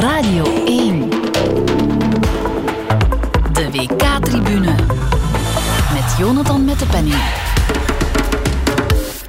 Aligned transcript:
Radio 0.00 0.44
1. 0.64 1.10
De 3.52 3.70
WK-tribune. 3.72 4.74
Met 5.92 6.16
Jonathan 6.18 6.64
met 6.64 6.78
de 6.78 6.86
penning. 6.86 7.14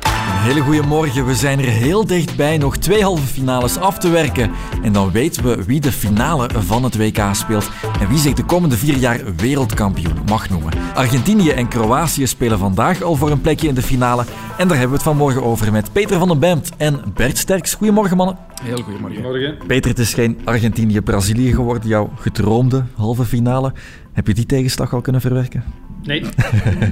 Een 0.06 0.46
hele 0.46 0.62
goede 0.62 0.82
morgen. 0.82 1.26
We 1.26 1.36
zijn 1.36 1.60
er 1.60 1.66
heel 1.66 2.06
dichtbij 2.06 2.58
nog 2.58 2.78
twee 2.78 3.04
halve 3.04 3.26
finales 3.26 3.78
af 3.78 3.98
te 3.98 4.10
werken. 4.10 4.52
En 4.84 4.94
dan 4.94 5.12
weten 5.12 5.44
we 5.44 5.64
wie 5.64 5.80
de 5.80 5.92
finale 5.92 6.50
van 6.58 6.84
het 6.84 6.98
WK 6.98 7.22
speelt 7.32 7.70
en 8.00 8.08
wie 8.08 8.20
zich 8.20 8.34
de 8.34 8.44
komende 8.44 8.78
vier 8.78 8.98
jaar 8.98 9.20
wereldkampioen 9.36 10.18
mag 10.26 10.50
noemen. 10.50 10.74
Argentinië 10.94 11.50
en 11.50 11.68
Kroatië 11.68 12.28
spelen 12.28 12.60
vandaag 12.60 13.02
al 13.02 13.16
voor 13.16 13.32
een 13.32 13.42
plekje 13.42 13.68
in 13.68 13.76
de 13.76 13.82
finale. 13.82 14.26
En 14.58 14.68
daar 14.68 14.78
hebben 14.78 14.98
we 14.98 15.04
het 15.04 15.14
vanmorgen 15.14 15.44
over 15.44 15.72
met 15.72 15.92
Peter 15.92 16.20
van 16.20 16.28
den 16.28 16.40
Bemt 16.40 16.70
en 16.78 17.02
Bert 17.14 17.38
Sterks. 17.38 17.74
Goedemorgen, 17.74 18.18
mannen. 18.18 18.49
Heel 18.62 18.82
goedemorgen. 18.82 19.22
Morgen. 19.22 19.58
Peter, 19.68 19.90
het 19.90 20.00
is 20.00 20.14
geen 20.14 20.38
Argentinië-Brazilië 20.44 21.54
geworden, 21.54 21.90
jouw 21.90 22.12
gedroomde 22.20 22.84
halve 22.94 23.26
finale. 23.26 23.74
Heb 24.14 24.28
je 24.28 24.34
die 24.34 24.46
tegenslag 24.46 24.94
al 24.94 25.02
kunnen 25.02 25.22
verwerken? 25.22 25.64
Nee. 26.04 26.24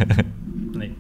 nee. 0.77 0.94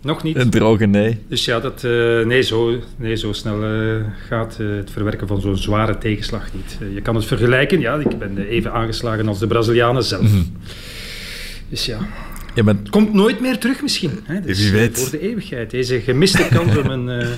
Nog 0.00 0.22
niet. 0.22 0.36
Een 0.36 0.50
droge 0.50 0.86
nee. 0.86 1.18
Dus 1.28 1.44
ja, 1.44 1.60
dat, 1.60 1.84
eh, 1.84 2.26
nee, 2.26 2.42
zo, 2.42 2.78
nee, 2.96 3.16
zo 3.16 3.32
snel 3.32 3.64
eh, 3.64 4.04
gaat 4.28 4.56
eh, 4.60 4.66
het 4.66 4.90
verwerken 4.90 5.26
van 5.26 5.40
zo'n 5.40 5.56
zware 5.56 5.98
tegenslag 5.98 6.48
niet. 6.54 6.78
Je 6.94 7.00
kan 7.00 7.14
het 7.14 7.24
vergelijken, 7.24 7.80
ja, 7.80 7.94
ik 7.94 8.18
ben 8.18 8.38
even 8.38 8.72
aangeslagen 8.72 9.28
als 9.28 9.38
de 9.38 9.46
Brazilianen 9.46 10.04
zelf. 10.04 10.22
Mhm. 10.22 10.42
Dus 11.68 11.86
ja, 11.86 11.98
Je 12.54 12.62
bent 12.62 12.78
het 12.78 12.90
komt 12.90 13.12
nooit 13.12 13.40
meer 13.40 13.58
terug 13.58 13.82
misschien. 13.82 14.10
Hè? 14.24 14.40
Dus, 14.40 14.58
Wie 14.58 14.72
weet. 14.72 15.00
Voor 15.00 15.10
de 15.10 15.20
eeuwigheid. 15.20 15.70
Deze 15.70 16.00
gemiste 16.00 16.48
kans 16.50 16.76
om 16.76 16.86
een, 16.86 17.20
eh, 17.20 17.28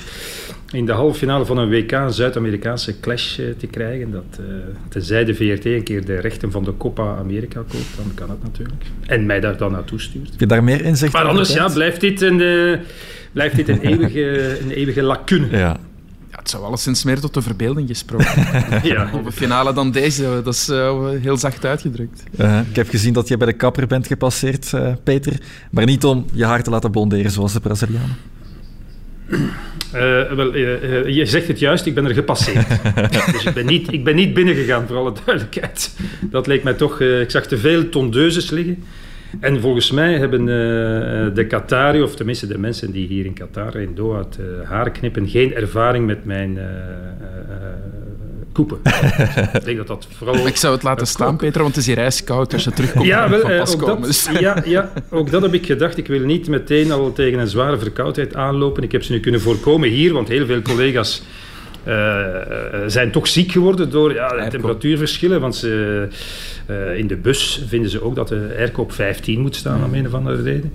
in 0.74 0.87
de 0.87 0.92
halve 0.92 1.19
finale 1.19 1.45
van 1.45 1.59
een 1.59 1.69
WK 1.69 1.92
een 1.92 2.12
Zuid-Amerikaanse 2.12 3.01
clash 3.01 3.38
eh, 3.38 3.46
te 3.59 3.66
krijgen. 3.66 4.10
Dat, 4.10 4.24
eh, 4.38 4.45
tenzij 4.88 5.24
de 5.24 5.34
VRT 5.34 5.65
een 5.65 5.82
keer 5.82 6.05
de 6.05 6.20
rechten 6.20 6.51
van 6.51 6.65
de 6.65 6.76
Copa 6.76 7.16
America 7.16 7.60
koopt, 7.68 7.96
dan 7.96 8.12
kan 8.15 8.30
het 8.30 8.43
natuurlijk. 8.43 8.84
En 9.07 9.26
mij 9.26 9.40
daar 9.40 9.57
dan 9.57 9.73
naartoe 9.73 10.01
stuurt. 10.01 10.30
Heb 10.30 10.40
je 10.40 10.46
daar 10.46 10.65
meer 10.65 10.84
inzicht 10.84 11.12
Maar 11.12 11.23
in, 11.23 11.29
anders 11.29 11.52
ja, 11.52 11.68
blijft 11.68 12.01
dit 12.01 12.21
een, 12.21 12.40
eh, 12.40 12.79
blijft 13.32 13.57
dit 13.57 13.68
een, 13.68 13.80
eeuwige, 13.90 14.59
een 14.60 14.71
eeuwige 14.71 15.02
lacune. 15.02 15.46
Ja. 15.51 15.76
Ja, 16.30 16.40
het 16.40 16.51
zou 16.51 16.65
alleszins 16.65 17.04
meer 17.04 17.21
tot 17.21 17.34
de 17.34 17.43
verbeelding 17.43 17.88
gesproken. 17.88 18.27
Ja. 18.82 19.06
Halve 19.06 19.32
finale 19.32 19.73
dan 19.73 19.90
deze, 19.90 20.40
dat 20.45 20.54
is 20.54 20.66
heel 21.21 21.37
zacht 21.37 21.65
uitgedrukt. 21.65 22.23
Uh, 22.40 22.60
ik 22.68 22.77
heb 22.77 22.88
gezien 22.88 23.12
dat 23.12 23.29
je 23.29 23.37
bij 23.37 23.46
de 23.46 23.52
kapper 23.52 23.87
bent 23.87 24.06
gepasseerd, 24.06 24.73
eh, 24.73 24.93
Peter. 25.04 25.40
Maar 25.71 25.84
niet 25.84 26.04
om 26.04 26.27
je 26.32 26.45
haar 26.45 26.62
te 26.62 26.71
laten 26.71 26.90
blonderen 26.90 27.30
zoals 27.30 27.52
de 27.52 27.60
Brazilianen. 27.60 28.16
Eh, 29.95 30.32
wel, 30.32 30.54
eh, 30.54 30.98
eh, 30.98 31.09
je 31.09 31.26
zegt 31.26 31.48
het 31.48 31.59
juist, 31.59 31.87
ik 31.87 31.95
ben 31.95 32.04
er 32.04 32.14
gepasseerd. 32.14 32.66
dus 33.32 33.45
ik 33.45 33.54
ben, 33.54 33.66
niet, 33.66 33.92
ik 33.92 34.04
ben 34.04 34.14
niet 34.14 34.34
binnengegaan, 34.34 34.87
voor 34.87 34.96
alle 34.96 35.12
duidelijkheid. 35.24 35.96
Dat 36.30 36.46
leek 36.46 36.62
mij 36.62 36.74
toch... 36.74 37.00
ik 37.00 37.30
zag 37.30 37.46
te 37.46 37.59
veel 37.59 37.88
tondeuses 37.88 38.50
liggen. 38.50 38.84
En 39.40 39.60
volgens 39.60 39.90
mij 39.90 40.18
hebben 40.18 40.45
de 41.34 41.46
Qatari, 41.48 42.02
of 42.02 42.16
tenminste 42.16 42.46
de 42.46 42.59
mensen 42.59 42.92
die 42.92 43.06
hier 43.06 43.24
in 43.24 43.32
Qatar, 43.32 43.76
in 43.76 43.95
Doha, 43.95 44.18
het 44.18 44.38
haar 44.65 44.90
knippen, 44.90 45.28
geen 45.28 45.54
ervaring 45.54 46.06
met 46.06 46.24
mijn 46.24 46.59
koepen. 48.55 48.80
ik 49.52 49.65
denk 49.65 49.77
dat 49.77 49.87
dat 49.87 50.07
vooral... 50.16 50.47
Ik 50.47 50.57
zou 50.57 50.74
het 50.74 50.83
laten 50.83 51.07
staan, 51.07 51.37
Peter, 51.37 51.63
want 51.63 51.74
het 51.74 51.87
is 51.87 51.95
hier 51.95 51.99
ijskoud 51.99 52.52
als 52.52 52.65
je 52.65 52.71
terugkomt. 52.71 53.07
Ja, 53.07 53.29
wel, 53.29 53.41
van 53.41 53.51
eh, 53.51 53.59
pas 53.59 53.73
ook, 53.73 53.79
komen. 53.80 53.96
dat, 53.96 54.07
Dus- 54.07 54.29
ja, 54.38 54.63
ja, 54.77 54.93
ook 55.11 55.30
dat 55.30 55.43
heb 55.43 55.55
ik 55.55 55.66
gedacht. 55.66 55.96
Ik 55.96 56.07
wil 56.07 56.21
niet 56.21 56.49
meteen 56.49 56.93
al 56.93 57.13
tegen 57.13 57.38
een 57.38 57.49
zware 57.49 57.79
verkoudheid 57.79 58.35
aanlopen. 58.35 58.83
Ik 58.83 58.93
heb 58.93 59.02
ze 59.02 59.13
nu 59.13 59.21
kunnen 59.21 59.41
voorkomen 59.41 59.88
hier, 59.88 60.13
want 60.13 60.29
heel 60.29 60.46
veel 60.46 60.63
collega's 60.63 61.23
zijn 62.87 63.10
toch 63.10 63.27
ziek 63.27 63.52
geworden 63.52 63.90
door 63.90 64.15
ja, 64.15 64.28
de 64.28 64.50
temperatuurverschillen. 64.50 65.41
Want 65.41 65.56
ze, 65.56 66.09
eh, 66.66 66.99
in 66.99 67.06
de 67.06 67.16
bus 67.16 67.62
vinden 67.66 67.91
ze 67.91 68.03
ook 68.03 68.15
dat 68.15 68.28
de 68.28 68.54
airco 68.59 68.82
op 68.82 68.93
15 68.93 69.41
moet 69.41 69.56
staan, 69.56 69.84
om 69.84 69.94
een 69.94 70.06
of 70.06 70.15
andere 70.15 70.43
reden. 70.43 70.72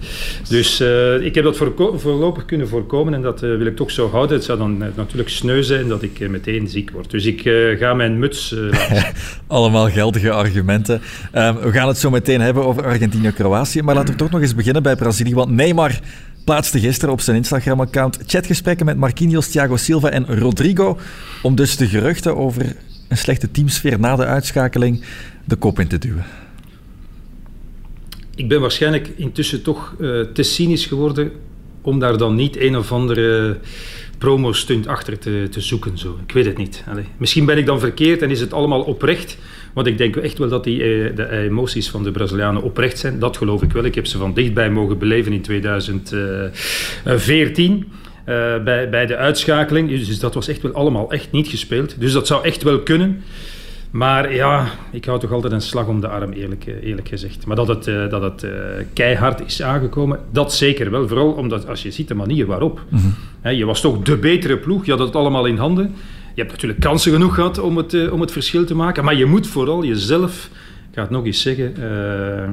Dus 0.50 0.80
eh, 0.80 1.22
ik 1.22 1.36
heb 1.36 1.44
dat 1.44 1.58
voorlopig 1.96 2.46
kunnen 2.46 2.68
voorkomen 2.68 3.14
en 3.14 3.22
dat 3.22 3.44
eh, 3.44 3.58
wil 3.58 3.66
ik 3.66 3.76
toch 3.76 3.92
zo 3.92 4.10
houden. 4.10 4.36
Het 4.36 4.46
zou 4.46 4.58
dan 4.58 4.84
eh, 4.84 4.88
natuurlijk 4.96 5.30
sneu 5.30 5.64
zijn 5.64 5.88
dat 5.88 6.04
ik 6.04 6.20
eh, 6.20 6.30
meteen 6.30 6.68
ziek 6.68 6.92
word. 6.92 7.12
Dus 7.12 7.26
ik 7.26 7.46
eh, 7.46 7.78
ga 7.78 7.94
mijn 7.94 8.20
muts 8.20 8.54
eh, 8.54 9.04
Allemaal 9.48 9.90
geldige 9.90 10.32
argumenten. 10.32 11.02
Ehm, 11.32 11.56
we 11.56 11.72
gaan 11.72 11.88
het 11.88 11.98
zo 11.98 12.10
meteen 12.10 12.42
hebben 12.42 12.66
over 12.66 12.86
Argentinië-Kroatië. 12.86 13.82
Maar 13.82 13.96
laten 13.96 14.12
we 14.12 14.20
toch 14.20 14.32
nog 14.32 14.42
eens 14.42 14.56
beginnen 14.56 14.84
bij 14.84 14.96
Brazilië. 14.96 15.34
Want 15.34 15.52
Neymar 15.52 16.00
plaatste 16.50 16.80
gisteren 16.80 17.14
op 17.14 17.22
zijn 17.22 17.38
Instagram-account 17.38 18.20
chatgesprekken 18.26 18.86
met 18.86 18.98
Marquinhos, 18.98 19.48
Thiago 19.48 19.76
Silva 19.76 20.10
en 20.10 20.40
Rodrigo. 20.40 20.98
Om 21.42 21.56
dus 21.56 21.78
de 21.78 21.88
geruchten 21.88 22.38
over 22.38 22.76
een 23.08 23.18
slechte 23.18 23.52
teamsfeer 23.52 24.00
na 24.00 24.16
de 24.16 24.26
uitschakeling 24.26 25.04
de 25.46 25.56
kop 25.56 25.80
in 25.80 25.88
te 25.88 25.98
duwen. 25.98 26.26
Ik 28.36 28.48
ben 28.48 28.62
waarschijnlijk 28.62 29.08
intussen 29.16 29.62
toch 29.62 29.96
eh, 30.00 30.22
te 30.22 30.44
cynisch 30.44 30.86
geworden 30.86 31.32
om 31.82 32.00
daar 32.00 32.18
dan 32.18 32.36
niet 32.36 32.60
een 32.60 32.78
of 32.78 32.92
andere 32.92 33.58
promo-stunt 34.20 34.88
achter 34.88 35.20
te, 35.20 35.48
te 35.52 35.62
zoeken. 35.62 35.98
Zo. 35.98 36.18
Ik 36.26 36.34
weet 36.34 36.46
het 36.46 36.58
niet. 36.58 36.84
Misschien 37.18 37.46
ben 37.46 37.58
ik 37.58 37.66
dan 37.66 37.80
verkeerd 37.80 38.22
en 38.22 38.30
is 38.30 38.40
het 38.40 38.54
allemaal 38.54 38.82
oprecht. 38.82 39.38
Want 39.74 39.88
ik 39.88 39.98
denk 39.98 40.16
echt 40.16 40.38
wel 40.38 40.50
dat 40.50 40.64
die, 40.64 40.82
eh, 40.82 41.16
de 41.16 41.30
emoties 41.30 41.90
van 41.90 42.04
de 42.04 42.12
Brazilianen 42.12 42.62
oprecht 42.62 43.00
zijn. 43.00 43.20
Dat 43.20 43.38
geloof 43.38 43.62
ik 43.62 43.72
wel. 43.72 43.84
Ik 43.84 43.96
heb 43.96 44.08
ze 44.08 44.18
van 44.18 44.34
dichtbij 44.34 44.70
mogen 44.70 44.98
beleven 44.98 45.34
in 45.34 45.42
2014. 45.42 47.92
eh, 48.26 48.64
bij, 48.64 48.90
bij 48.90 49.06
de 49.06 49.16
uitschakeling. 49.16 49.90
Dus 49.90 50.20
dat 50.20 50.34
was 50.34 50.48
echt 50.48 50.62
wel 50.62 50.74
allemaal 50.74 51.12
echt 51.12 51.32
niet 51.32 51.48
gespeeld. 51.48 52.00
Dus 52.00 52.12
dat 52.12 52.28
zou 52.28 52.44
echt 52.44 52.64
wel 52.64 52.80
kunnen. 52.80 53.24
Maar 53.92 54.34
ja, 54.34 54.68
ik 54.92 55.06
hou 55.06 55.20
toch 55.20 55.32
altijd 55.32 55.54
een 55.54 55.62
slag 55.62 55.88
om 55.88 56.02
de 56.02 56.08
arm, 56.08 56.32
eerlijk, 56.32 56.66
eh, 56.66 56.84
eerlijk 56.84 57.08
gezegd. 57.08 57.46
Maar 57.46 57.56
dat 57.56 57.68
het, 57.68 57.88
eh, 57.88 58.10
dat 58.10 58.22
het 58.22 58.44
eh, 58.44 58.52
keihard 58.94 59.46
is 59.46 59.62
aangekomen, 59.62 60.20
dat 60.32 60.54
zeker 60.54 60.92
wel. 60.92 61.08
Vooral 61.08 61.32
omdat 61.32 61.68
als 61.68 61.84
je 61.84 61.92
ziet 61.92 62.08
de 62.08 62.14
manier 62.14 62.46
waarop. 62.46 62.82
Je 63.44 63.66
was 63.66 63.82
toch 63.82 64.02
de 64.02 64.18
betere 64.18 64.58
ploeg, 64.58 64.86
je 64.86 64.92
had 64.92 65.00
het 65.00 65.16
allemaal 65.16 65.46
in 65.46 65.58
handen. 65.58 65.96
Je 66.34 66.42
hebt 66.42 66.52
natuurlijk 66.52 66.80
kansen 66.80 67.12
genoeg 67.12 67.36
gehad 67.36 67.60
om 67.60 67.78
het, 67.78 67.94
eh, 67.94 68.14
om 68.14 68.22
het 68.22 68.32
verschil 68.32 68.66
te 68.66 68.76
maken. 68.76 69.04
Maar 69.04 69.16
je 69.16 69.26
moet 69.26 69.48
vooral 69.48 69.84
jezelf, 69.84 70.50
ik 70.90 70.96
ga 70.96 71.02
het 71.02 71.10
nog 71.10 71.26
eens 71.26 71.42
zeggen, 71.42 71.76
eh, 71.78 72.44
eh, 72.44 72.50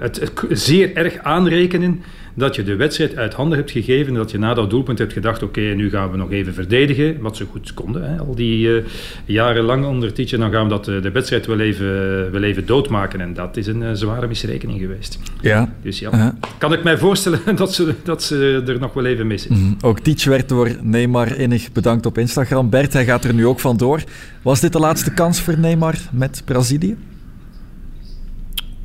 het 0.00 0.32
zeer 0.50 0.96
erg 0.96 1.18
aanrekenen 1.18 2.02
dat 2.38 2.56
je 2.56 2.62
de 2.62 2.76
wedstrijd 2.76 3.16
uit 3.16 3.34
handen 3.34 3.58
hebt 3.58 3.70
gegeven. 3.70 4.08
En 4.08 4.14
dat 4.14 4.30
je 4.30 4.38
na 4.38 4.54
dat 4.54 4.70
doelpunt 4.70 4.98
hebt 4.98 5.12
gedacht, 5.12 5.42
oké, 5.42 5.60
nu 5.60 5.90
gaan 5.90 6.10
we 6.10 6.16
nog 6.16 6.30
even 6.30 6.54
verdedigen. 6.54 7.20
Wat 7.20 7.36
ze 7.36 7.44
goed 7.44 7.74
konden, 7.74 8.10
hè, 8.10 8.18
al 8.18 8.34
die 8.34 8.76
eh, 8.76 8.84
jaren 9.24 9.64
lang 9.64 9.86
onder 9.86 10.12
Tietje. 10.12 10.38
Dan 10.38 10.52
gaan 10.52 10.62
we 10.62 10.68
dat, 10.68 10.88
eh, 10.88 11.02
de 11.02 11.10
wedstrijd 11.10 11.46
wel 11.46 11.60
even, 11.60 11.86
wel 12.32 12.42
even 12.42 12.66
doodmaken. 12.66 13.20
En 13.20 13.34
dat 13.34 13.56
is 13.56 13.66
een 13.66 13.82
eh, 13.82 13.90
zware 13.92 14.26
misrekening 14.26 14.80
geweest. 14.80 15.18
Ja. 15.40 15.74
Dus 15.82 15.98
ja, 15.98 16.34
kan 16.58 16.72
ik 16.72 16.82
mij 16.82 16.98
voorstellen 16.98 17.40
dat 17.56 17.74
ze, 17.74 17.94
dat 18.02 18.22
ze 18.22 18.62
er 18.66 18.78
nog 18.78 18.92
wel 18.92 19.04
even 19.04 19.26
missen. 19.26 19.52
Mhm. 19.52 19.72
Ook 19.80 19.98
Teach 19.98 20.24
werd 20.24 20.48
door 20.48 20.76
Neymar 20.82 21.36
innig 21.36 21.72
bedankt 21.72 22.06
op 22.06 22.18
Instagram. 22.18 22.70
Bert, 22.70 22.92
hij 22.92 23.04
gaat 23.04 23.24
er 23.24 23.34
nu 23.34 23.46
ook 23.46 23.60
vandoor. 23.60 24.02
Was 24.42 24.60
dit 24.60 24.72
de 24.72 24.78
laatste 24.78 25.12
kans 25.14 25.40
voor 25.40 25.58
Neymar 25.58 25.94
met 26.12 26.42
Brazilië? 26.44 26.96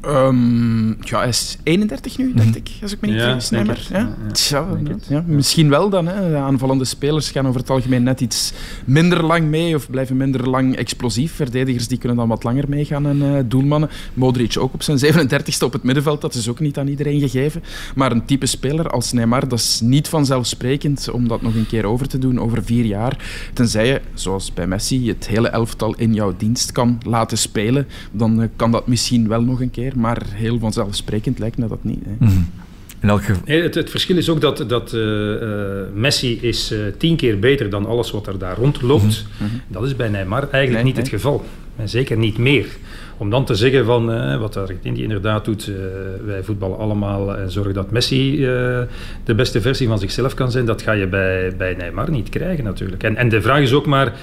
Ehm, 0.04 0.88
ja, 0.88 1.18
hij 1.20 1.28
is 1.28 1.58
31 1.64 2.18
nu, 2.18 2.34
dacht 2.34 2.56
ik, 2.56 2.70
als 2.82 2.92
ik 2.92 3.02
me 3.02 3.08
niet 3.08 3.18
Ja, 3.18 3.24
vergis. 3.24 3.50
Neymar. 3.50 3.78
Ja? 3.90 3.98
Ja, 4.00 4.16
ja. 4.26 4.32
Tja, 4.32 4.66
Denk 4.74 4.88
ja, 4.88 4.94
het. 4.94 5.06
ja, 5.10 5.24
misschien 5.28 5.70
wel 5.70 5.90
dan. 5.90 6.08
Hè. 6.08 6.30
De 6.30 6.36
aanvallende 6.36 6.86
spelers 6.86 7.32
gaan 7.32 7.48
over 7.48 7.60
het 7.60 7.70
algemeen 7.70 8.04
net 8.04 8.22
iets 8.22 8.54
minder 8.86 9.24
lang 9.24 9.48
mee 9.48 9.76
of 9.76 9.90
blijven 9.90 10.18
minder 10.18 10.50
lang 10.50 10.76
explosief. 10.76 11.34
Verdedigers 11.34 11.88
die 11.88 11.98
kunnen 11.98 12.18
dan 12.18 12.28
wat 12.28 12.44
langer 12.44 12.66
meegaan 12.68 13.06
en 13.08 13.22
eh, 13.22 13.44
doelmannen. 13.46 13.90
Modric 14.14 14.56
ook 14.60 14.74
op 14.74 14.84
zijn 14.84 14.98
37ste 14.98 15.64
op 15.64 15.74
het 15.74 15.84
middenveld, 15.84 16.22
dat 16.22 16.34
is 16.34 16.50
ook 16.50 16.60
niet 16.60 16.78
aan 16.78 16.88
iedereen 16.88 17.20
gegeven. 17.20 17.64
Maar 17.96 18.12
een 18.12 18.26
type 18.26 18.46
speler 18.46 18.90
als 18.90 19.12
Neymar, 19.12 19.48
dat 19.48 19.60
is 19.60 19.82
niet 19.84 20.08
vanzelfsprekend 20.08 21.10
om 21.12 21.28
dat 21.28 21.42
nog 21.42 21.56
een 21.56 21.68
keer 21.68 21.86
over 21.86 22.08
te 22.08 22.18
doen 22.18 22.40
over 22.40 22.64
vier 22.64 22.86
jaar. 22.86 23.18
Tenzij 23.54 23.88
je, 23.88 24.02
zoals 24.14 24.54
bij 24.54 24.68
Messi, 24.68 25.08
het 25.08 25.28
hele 25.28 25.48
elftal 25.48 25.96
in 25.96 26.14
jouw 26.14 26.34
dienst 26.38 26.72
kan 26.72 26.98
laten 27.06 27.38
spelen, 27.38 27.88
dan 28.12 28.42
eh, 28.42 28.48
kan 28.56 28.72
dat 28.72 28.88
misschien 28.88 29.28
wel 29.28 29.42
nog 29.42 29.62
een 29.62 29.72
keer. 29.72 29.93
Maar 29.96 30.22
heel 30.30 30.60
vanzelfsprekend 30.60 31.40
lijkt 31.40 31.58
me 31.58 31.68
dat 31.68 31.84
niet. 31.84 32.00
Hè. 32.06 32.26
In 33.00 33.10
elk 33.10 33.24
geval. 33.24 33.42
Nee, 33.46 33.62
het, 33.62 33.76
het 33.76 33.90
verschil 33.90 34.18
is 34.18 34.30
ook 34.30 34.42
dat, 34.42 34.66
dat 34.68 34.94
eh, 34.94 35.34
eh, 35.34 35.88
Messi 35.94 36.40
is 36.42 36.72
eh, 36.72 36.80
tien 36.98 37.16
keer 37.16 37.40
beter 37.40 37.70
dan 37.70 37.86
alles 37.86 38.12
wat 38.12 38.28
er 38.28 38.38
daar 38.38 38.58
rondloopt. 38.58 39.26
Dat 39.68 39.84
is 39.84 39.96
bij 39.96 40.10
Neymar 40.10 40.50
eigenlijk 40.50 40.74
Nee, 40.74 40.84
niet 40.84 40.94
nee. 40.94 41.04
het 41.04 41.14
geval. 41.14 41.46
En 41.76 41.90
zeker 41.90 42.18
niet 42.18 42.38
meer. 42.38 42.68
Om 43.18 43.30
dan 43.30 43.46
te 43.46 43.56
zeggen 43.56 43.86
van 43.86 44.12
eh, 44.12 44.40
wat 44.40 44.58
Argentinië 44.58 45.04
inderdaad 45.04 45.46
doet, 45.46 45.72
wij 46.26 46.44
voetballen 46.44 46.78
allemaal 46.78 47.38
en 47.38 47.52
zorgen 47.52 47.74
dat 47.74 47.92
Messi 47.92 48.46
eh, 48.46 48.50
de 49.24 49.36
beste 49.36 49.62
versie 49.62 49.88
van 49.88 50.00
zichzelf 50.00 50.34
kan 50.34 50.52
zijn, 50.52 50.66
dat 50.66 50.82
ga 50.82 50.92
je 50.92 51.08
bij, 51.08 51.54
bij 51.58 51.74
Neymar 51.74 52.12
niet 52.12 52.30
krijgen 52.30 52.64
natuurlijk. 52.64 53.04
En, 53.04 53.16
en 53.16 53.30
de 53.30 53.42
vraag 53.42 53.62
is 53.62 53.74
ook 53.74 53.86
maar, 53.86 54.14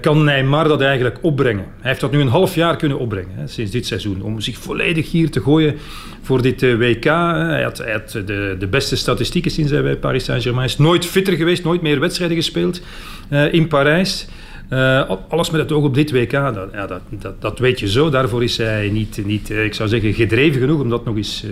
kan 0.00 0.24
Neymar 0.24 0.68
dat 0.68 0.80
eigenlijk 0.80 1.18
opbrengen? 1.22 1.64
Hij 1.80 1.88
heeft 1.88 2.00
dat 2.00 2.12
nu 2.12 2.20
een 2.20 2.28
half 2.28 2.54
jaar 2.54 2.76
kunnen 2.76 2.98
opbrengen, 2.98 3.30
hè, 3.34 3.46
sinds 3.46 3.70
dit 3.70 3.86
seizoen, 3.86 4.22
om 4.22 4.40
zich 4.40 4.58
volledig 4.58 5.10
hier 5.10 5.30
te 5.30 5.40
gooien 5.40 5.74
voor 6.22 6.42
dit 6.42 6.62
eh, 6.62 6.76
WK. 6.76 7.04
Hij 7.04 7.62
had, 7.62 7.78
hij 7.78 7.92
had 7.92 8.10
de, 8.10 8.56
de 8.58 8.66
beste 8.66 8.96
statistieken 8.96 9.50
sinds 9.50 9.70
hij 9.70 9.82
bij 9.82 9.96
Paris 9.96 10.24
Saint-Germain 10.24 10.66
is. 10.66 10.78
Nooit 10.78 11.06
fitter 11.06 11.34
geweest, 11.34 11.64
nooit 11.64 11.82
meer 11.82 12.00
wedstrijden 12.00 12.36
gespeeld 12.36 12.80
eh, 13.28 13.52
in 13.52 13.68
Parijs. 13.68 14.26
Uh, 14.70 15.10
alles 15.28 15.50
met 15.50 15.60
het 15.60 15.72
oog 15.72 15.84
op 15.84 15.94
dit 15.94 16.10
WK, 16.10 16.30
dat, 16.30 16.68
ja, 16.72 16.86
dat, 16.86 17.00
dat, 17.08 17.40
dat, 17.40 17.58
weet 17.58 17.80
je 17.80 17.88
zo. 17.88 18.10
Daarvoor 18.10 18.42
is 18.42 18.56
hij 18.56 18.88
niet, 18.92 19.20
niet 19.24 19.50
ik 19.50 19.74
zou 19.74 19.88
zeggen, 19.88 20.14
gedreven 20.14 20.60
genoeg 20.60 20.80
om 20.80 20.88
dat 20.88 21.04
nog 21.04 21.16
eens 21.16 21.44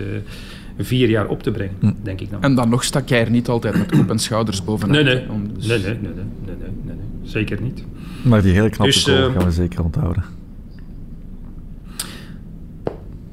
vier 0.79 1.09
jaar 1.09 1.27
op 1.27 1.43
te 1.43 1.51
brengen, 1.51 1.77
hm. 1.81 1.93
denk 2.03 2.21
ik 2.21 2.31
dan. 2.31 2.43
En 2.43 2.55
dan 2.55 2.69
nog 2.69 2.85
stak 2.85 3.09
jij 3.09 3.21
er 3.21 3.31
niet 3.31 3.49
altijd 3.49 3.77
met 3.79 3.91
kop 3.91 4.11
en 4.11 4.19
schouders 4.19 4.65
bovenuit. 4.65 5.05
Nee, 5.05 5.15
nee. 5.15 5.27
Dus... 5.57 5.67
Nee, 5.67 5.79
nee, 5.79 5.89
nee, 5.89 6.01
nee, 6.03 6.25
nee, 6.47 6.57
nee, 6.85 6.95
nee, 6.97 6.97
zeker 7.23 7.61
niet. 7.61 7.85
Maar 8.25 8.43
die 8.43 8.53
hele 8.53 8.71
knappe 8.71 8.93
dus, 8.93 9.09
uh, 9.09 9.25
gaan 9.25 9.45
we 9.45 9.51
zeker 9.51 9.85
onthouden. 9.85 10.25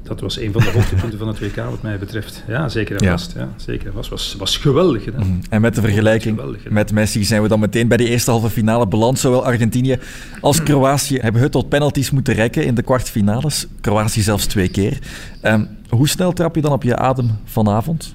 Dat 0.02 0.20
was 0.20 0.38
een 0.38 0.52
van 0.52 0.62
de 0.62 0.70
hoogtepunten 0.74 1.18
van 1.18 1.28
het 1.28 1.38
WK 1.38 1.56
wat 1.56 1.82
mij 1.82 1.98
betreft. 1.98 2.44
Ja, 2.48 2.68
zeker 2.68 2.96
en 2.96 3.08
vast. 3.08 3.32
Ja, 3.36 3.48
zeker 3.56 3.86
en 3.86 3.92
vast. 3.92 4.10
Was, 4.10 4.34
was 4.38 4.56
geweldig 4.56 5.02
gedaan. 5.02 5.26
Mhm. 5.26 5.40
En 5.50 5.60
met 5.60 5.74
de 5.74 5.80
vergelijking 5.80 6.40
met 6.68 6.92
Messi 6.92 7.24
zijn 7.24 7.42
we 7.42 7.48
dan 7.48 7.60
meteen 7.60 7.88
bij 7.88 7.96
de 7.96 8.08
eerste 8.08 8.30
halve 8.30 8.50
finale 8.50 8.88
beland. 8.88 9.18
Zowel 9.18 9.44
Argentinië 9.44 9.98
als 10.40 10.56
mhm. 10.56 10.66
Kroatië 10.66 11.18
hebben 11.18 11.42
het 11.42 11.52
tot 11.52 11.68
penalties 11.68 12.10
moeten 12.10 12.34
rekken 12.34 12.64
in 12.64 12.74
de 12.74 12.82
kwartfinales. 12.82 13.66
Kroatië 13.80 14.20
zelfs 14.20 14.46
twee 14.46 14.68
keer. 14.68 14.98
Um, 15.42 15.68
hoe 15.88 16.08
snel 16.08 16.32
trap 16.32 16.54
je 16.54 16.60
dan 16.60 16.72
op 16.72 16.82
je 16.82 16.96
adem 16.96 17.30
vanavond? 17.44 18.14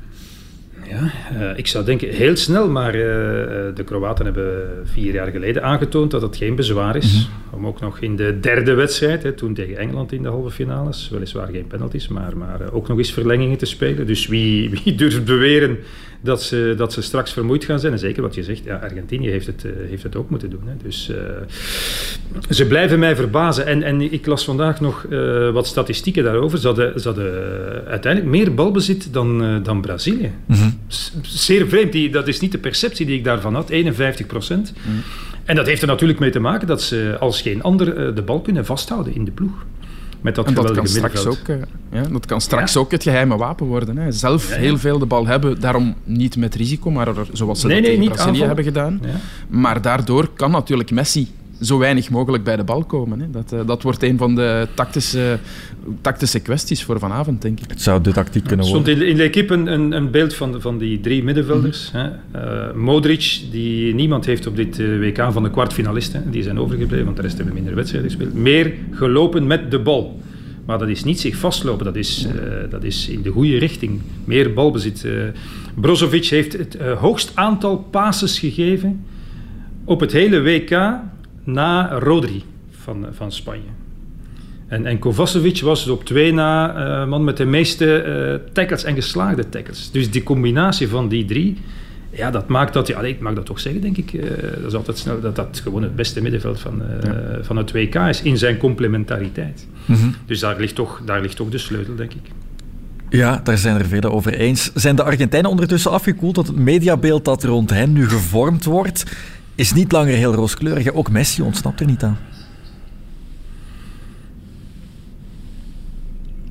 Ja, 0.89 1.11
uh, 1.33 1.57
ik 1.57 1.67
zou 1.67 1.85
denken 1.85 2.09
heel 2.09 2.35
snel, 2.35 2.69
maar 2.69 2.95
uh, 2.95 3.01
de 3.73 3.83
Kroaten 3.85 4.25
hebben 4.25 4.67
vier 4.83 5.13
jaar 5.13 5.31
geleden 5.31 5.63
aangetoond 5.63 6.11
dat 6.11 6.21
het 6.21 6.37
geen 6.37 6.55
bezwaar 6.55 6.95
is. 6.95 7.13
Mm 7.13 7.19
-hmm. 7.19 7.59
Om 7.59 7.67
ook 7.67 7.79
nog 7.79 7.99
in 7.99 8.15
de 8.15 8.39
derde 8.39 8.73
wedstrijd, 8.73 9.23
hè, 9.23 9.33
toen 9.33 9.53
tegen 9.53 9.77
Engeland 9.77 10.11
in 10.11 10.23
de 10.23 10.29
halve 10.29 10.49
finales, 10.49 11.09
weliswaar 11.09 11.47
geen 11.51 11.67
penalties, 11.67 12.07
maar, 12.07 12.37
maar 12.37 12.61
uh, 12.61 12.75
ook 12.75 12.87
nog 12.87 12.97
eens 12.97 13.13
verlengingen 13.13 13.57
te 13.57 13.65
spelen. 13.65 14.07
Dus 14.07 14.27
wie, 14.27 14.69
wie 14.83 14.95
durft 14.95 15.25
beweren 15.25 15.77
dat 16.21 16.43
ze, 16.43 16.73
dat 16.77 16.93
ze 16.93 17.01
straks 17.01 17.33
vermoeid 17.33 17.65
gaan 17.65 17.79
zijn. 17.79 17.93
En 17.93 17.99
zeker 17.99 18.21
wat 18.21 18.35
je 18.35 18.43
zegt, 18.43 18.63
ja, 18.63 18.75
Argentinië 18.75 19.29
heeft 19.29 19.47
het, 19.47 19.65
heeft 19.87 20.03
het 20.03 20.15
ook 20.15 20.29
moeten 20.29 20.49
doen. 20.49 20.63
Hè. 20.65 20.73
Dus 20.83 21.11
ze 22.49 22.65
blijven 22.65 22.99
mij 22.99 23.15
verbazen. 23.15 23.65
En, 23.65 23.83
en 23.83 24.13
ik 24.13 24.25
las 24.25 24.45
vandaag 24.45 24.81
nog 24.81 25.05
uh, 25.09 25.49
wat 25.49 25.67
statistieken 25.67 26.23
daarover. 26.23 26.57
Ze 26.59 26.67
hadden, 26.67 26.99
ze 26.99 27.07
hadden 27.07 27.33
uiteindelijk 27.87 28.31
meer 28.31 28.53
balbezit 28.53 29.13
dan, 29.13 29.63
dan 29.63 29.81
Brazilië. 29.81 30.31
Mm 30.45 30.55
-hmm. 30.55 30.79
Zeer 31.21 31.67
vreemd. 31.67 31.91
Die, 31.91 32.09
dat 32.09 32.27
is 32.27 32.39
niet 32.39 32.51
de 32.51 32.57
perceptie 32.57 33.05
die 33.05 33.17
ik 33.17 33.23
daarvan 33.23 33.55
had. 33.55 33.69
51 33.69 34.25
procent. 34.25 34.73
Mm 34.75 34.91
-hmm. 34.91 35.03
En 35.45 35.55
dat 35.55 35.65
heeft 35.65 35.81
er 35.81 35.87
natuurlijk 35.87 36.19
mee 36.19 36.31
te 36.31 36.39
maken 36.39 36.67
dat 36.67 36.81
ze 36.81 37.15
als 37.19 37.41
geen 37.41 37.63
ander 37.63 38.15
de 38.15 38.21
bal 38.21 38.41
kunnen 38.41 38.65
vasthouden 38.65 39.15
in 39.15 39.25
de 39.25 39.31
ploeg 39.31 39.65
met 40.21 40.35
dat 40.35 40.45
en 40.45 40.53
dat 40.53 40.71
kan 40.71 40.87
straks 40.87 41.25
ook, 41.25 41.47
ja, 41.91 42.01
Dat 42.11 42.25
kan 42.25 42.41
straks 42.41 42.77
ook 42.77 42.91
het 42.91 43.03
geheime 43.03 43.37
wapen 43.37 43.65
worden. 43.65 43.97
Hè. 43.97 44.11
Zelf 44.11 44.55
heel 44.55 44.77
veel 44.77 44.99
de 44.99 45.05
bal 45.05 45.27
hebben, 45.27 45.59
daarom 45.59 45.95
niet 46.03 46.37
met 46.37 46.55
risico, 46.55 46.91
maar 46.91 47.07
zoals 47.31 47.59
ze 47.59 47.67
nee, 47.67 47.81
dat 47.81 47.91
nee, 47.91 48.01
in 48.01 48.09
Brazilië 48.09 48.43
hebben 48.43 48.63
gedaan. 48.63 49.01
Maar 49.47 49.81
daardoor 49.81 50.29
kan 50.35 50.51
natuurlijk 50.51 50.91
Messi 50.91 51.27
zo 51.61 51.77
weinig 51.77 52.09
mogelijk 52.09 52.43
bij 52.43 52.55
de 52.55 52.63
bal 52.63 52.83
komen. 52.83 53.19
Hè. 53.19 53.29
Dat, 53.29 53.53
uh, 53.53 53.59
dat 53.65 53.83
wordt 53.83 54.03
een 54.03 54.17
van 54.17 54.35
de 54.35 54.67
tactische, 54.73 55.39
tactische 56.01 56.39
kwesties 56.39 56.83
voor 56.83 56.99
vanavond, 56.99 57.41
denk 57.41 57.59
ik. 57.59 57.69
Het 57.69 57.81
zou 57.81 58.01
de 58.01 58.11
tactiek 58.11 58.43
kunnen 58.43 58.65
worden. 58.65 58.85
Er 58.85 58.91
stond 58.91 59.05
in, 59.05 59.11
in 59.11 59.17
de 59.17 59.23
equipe 59.23 59.53
een, 59.53 59.91
een, 59.91 60.11
beeld 60.11 60.33
van, 60.33 60.61
van 60.61 60.77
die 60.77 60.99
drie 60.99 61.23
middenvelders. 61.23 61.91
Mm 61.93 61.99
-hmm. 61.99 62.11
hè. 62.31 62.69
Uh, 62.69 62.75
Modric, 62.75 63.39
die 63.51 63.93
niemand 63.93 64.25
heeft 64.25 64.47
op 64.47 64.55
dit 64.55 64.77
WK 64.77 65.27
van 65.31 65.43
de 65.43 65.49
kwartfinalisten. 65.49 66.31
Die 66.31 66.43
zijn 66.43 66.59
overgebleven, 66.59 67.05
want 67.05 67.17
de 67.17 67.21
rest 67.21 67.37
hebben 67.37 67.53
minder 67.53 67.75
wedstrijden 67.75 68.09
gespeeld. 68.09 68.33
Meer 68.33 68.73
gelopen 68.91 69.47
met 69.47 69.71
de 69.71 69.79
bal. 69.79 70.19
Maar 70.65 70.79
dat 70.79 70.87
is 70.87 71.03
niet 71.03 71.19
zich 71.19 71.35
vastlopen, 71.35 71.85
dat 71.85 71.95
is, 71.95 72.25
uh, 72.25 72.31
dat 72.69 72.83
is 72.83 73.09
in 73.09 73.21
de 73.21 73.29
goede 73.29 73.57
richting. 73.57 74.01
Meer 74.25 74.53
balbezit. 74.53 75.03
Uh, 75.05 75.23
Brozovic 75.75 76.25
heeft 76.25 76.57
het 76.57 76.77
uh, 76.81 76.91
hoogst 76.91 77.31
aantal 77.33 77.77
passes 77.77 78.39
gegeven 78.39 79.05
op 79.83 79.99
het 79.99 80.11
hele 80.11 80.41
WK 80.41 80.99
na 81.47 81.99
Rodri 81.99 82.43
van, 82.69 83.05
van 83.11 83.31
Spanje. 83.31 83.69
En, 84.67 84.85
en 84.85 84.99
Kovacevic 84.99 85.61
was 85.61 85.87
op 85.87 86.05
twee 86.05 86.33
na 86.33 87.05
man 87.05 87.23
met 87.23 87.37
de 87.37 87.45
meeste 87.45 88.41
tackles 88.53 88.83
en 88.83 88.95
geslaagde 88.95 89.49
tackles. 89.49 89.91
Dus 89.91 90.11
die 90.11 90.23
combinatie 90.23 90.87
van 90.87 91.07
die 91.07 91.25
drie 91.25 91.57
ja, 92.17 92.31
dat 92.31 92.47
maakt 92.47 92.73
dat, 92.73 92.87
ja, 92.87 93.01
ik 93.01 93.19
mag 93.19 93.33
dat 93.33 93.45
toch 93.45 93.59
zeggen, 93.59 93.81
denk 93.81 93.97
ik, 93.97 94.13
uh, 94.13 94.23
dat 94.55 94.65
is 94.67 94.73
altijd 94.73 94.97
snel, 94.97 95.21
dat 95.21 95.35
dat 95.35 95.59
gewoon 95.63 95.83
het 95.83 95.95
beste 95.95 96.21
middenveld 96.21 96.59
van, 96.59 96.81
uh, 96.81 97.03
ja. 97.03 97.43
van 97.43 97.57
het 97.57 97.71
WK 97.71 97.95
is 97.95 98.21
in 98.21 98.37
zijn 98.37 98.57
complementariteit. 98.57 99.67
Mm 99.85 99.95
-hmm. 99.95 100.15
Dus 100.25 100.39
daar 100.39 100.59
ligt, 100.59 100.75
toch, 100.75 101.01
daar 101.05 101.21
ligt 101.21 101.35
toch 101.35 101.49
de 101.49 101.57
sleutel, 101.57 101.95
denk 101.95 102.13
ik. 102.13 102.31
Ja, 103.09 103.39
daar 103.43 103.57
zijn 103.57 103.79
er 103.79 103.85
velen 103.85 104.11
over 104.11 104.33
eens. 104.33 104.71
Zijn 104.73 104.95
de 104.95 105.03
Argentijnen 105.03 105.51
ondertussen 105.51 105.91
afgekoeld 105.91 106.35
dat 106.35 106.47
het 106.47 106.55
mediabeeld 106.55 107.25
dat 107.25 107.43
rond 107.43 107.69
hen 107.69 107.93
nu 107.93 108.09
gevormd 108.09 108.65
wordt, 108.65 109.05
is 109.57 109.73
niet 109.73 109.91
langer 109.91 110.15
heel 110.15 110.33
rooskleurig. 110.33 110.91
Ook 110.91 111.09
Messi 111.09 111.41
ontsnapt 111.41 111.79
er 111.79 111.85
niet 111.85 112.03
aan. 112.03 112.17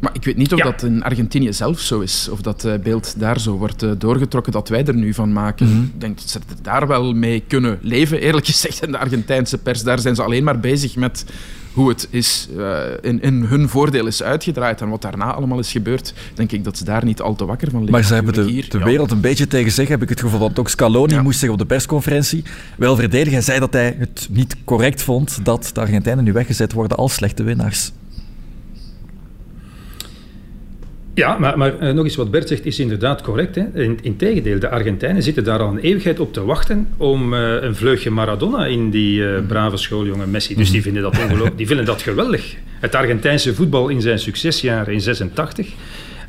Maar 0.00 0.14
ik 0.14 0.15
weet 0.26 0.36
niet 0.36 0.52
of 0.52 0.58
ja. 0.58 0.64
dat 0.64 0.82
in 0.82 1.02
Argentinië 1.02 1.52
zelf 1.52 1.80
zo 1.80 2.00
is, 2.00 2.28
of 2.30 2.40
dat 2.40 2.64
uh, 2.64 2.74
beeld 2.82 3.14
daar 3.18 3.40
zo 3.40 3.56
wordt 3.56 3.82
uh, 3.82 3.90
doorgetrokken 3.98 4.52
dat 4.52 4.68
wij 4.68 4.84
er 4.84 4.94
nu 4.94 5.14
van 5.14 5.32
maken. 5.32 5.66
Mm 5.66 5.72
-hmm. 5.72 5.90
Ik 5.94 6.00
denk 6.00 6.18
dat 6.18 6.30
ze 6.30 6.38
er 6.38 6.62
daar 6.62 6.86
wel 6.86 7.12
mee 7.12 7.42
kunnen 7.46 7.78
leven, 7.80 8.20
eerlijk 8.20 8.46
gezegd. 8.52 8.82
In 8.82 8.92
de 8.92 8.98
Argentijnse 8.98 9.58
pers, 9.58 9.82
daar 9.82 9.98
zijn 9.98 10.14
ze 10.14 10.22
alleen 10.22 10.44
maar 10.44 10.60
bezig 10.60 10.96
met 10.96 11.24
hoe 11.76 11.88
het 11.88 12.08
is, 12.10 12.48
uh, 12.56 12.78
in, 13.00 13.22
in, 13.22 13.42
hun 13.42 13.68
voordeel 13.68 14.06
is 14.06 14.22
uitgedraaid 14.22 14.80
en 14.80 14.88
wat 14.88 15.02
daarna 15.02 15.34
allemaal 15.34 15.58
is 15.58 15.72
gebeurd, 15.72 16.14
denk 16.34 16.52
ik 16.52 16.64
dat 16.64 16.78
ze 16.78 16.84
daar 16.84 17.04
niet 17.04 17.20
al 17.20 17.34
te 17.34 17.44
wakker 17.44 17.70
van 17.70 17.78
liggen. 17.78 17.98
Maar 17.98 18.08
ze 18.08 18.14
hebben 18.14 18.34
de, 18.34 18.42
hier, 18.42 18.68
de 18.68 18.78
ja. 18.78 18.84
wereld 18.84 19.10
een 19.10 19.20
beetje 19.20 19.46
tegen 19.46 19.72
zich, 19.72 19.88
heb 19.88 20.02
ik 20.02 20.08
het 20.08 20.20
gevoel. 20.20 20.40
Want 20.40 20.58
ook 20.58 20.68
Scaloni 20.68 21.14
ja. 21.14 21.22
moest 21.22 21.38
zich 21.38 21.50
op 21.50 21.58
de 21.58 21.66
persconferentie 21.66 22.44
wel 22.76 22.96
verdedigen. 22.96 23.32
Hij 23.32 23.42
zei 23.42 23.60
dat 23.60 23.72
hij 23.72 23.96
het 23.98 24.28
niet 24.30 24.56
correct 24.64 25.02
vond 25.02 25.38
dat 25.42 25.70
de 25.72 25.80
Argentijnen 25.80 26.24
nu 26.24 26.32
weggezet 26.32 26.72
worden 26.72 26.96
als 26.96 27.14
slechte 27.14 27.42
winnaars. 27.42 27.92
Ja, 31.16 31.38
maar, 31.38 31.58
maar 31.58 31.82
uh, 31.82 31.92
nog 31.92 32.04
eens 32.04 32.16
wat 32.16 32.30
Bert 32.30 32.48
zegt 32.48 32.66
is 32.66 32.78
inderdaad 32.78 33.22
correct. 33.22 33.54
Hè? 33.54 33.64
In, 33.74 33.98
integendeel, 34.02 34.58
de 34.58 34.68
Argentijnen 34.68 35.22
zitten 35.22 35.44
daar 35.44 35.58
al 35.58 35.68
een 35.68 35.78
eeuwigheid 35.78 36.20
op 36.20 36.32
te 36.32 36.44
wachten 36.44 36.88
om 36.96 37.34
uh, 37.34 37.62
een 37.62 37.76
vleugje 37.76 38.10
Maradona 38.10 38.66
in 38.66 38.90
die 38.90 39.20
uh, 39.20 39.46
brave 39.46 39.76
schooljongen 39.76 40.30
Messi. 40.30 40.54
Dus 40.54 40.70
die 40.70 40.82
vinden, 40.82 41.02
dat 41.02 41.18
ongelooflijk, 41.18 41.56
die 41.56 41.66
vinden 41.66 41.84
dat 41.84 42.02
geweldig. 42.02 42.54
Het 42.80 42.94
Argentijnse 42.94 43.54
voetbal 43.54 43.88
in 43.88 44.00
zijn 44.00 44.18
succesjaren 44.18 44.92
in 44.92 45.00
86 45.00 45.68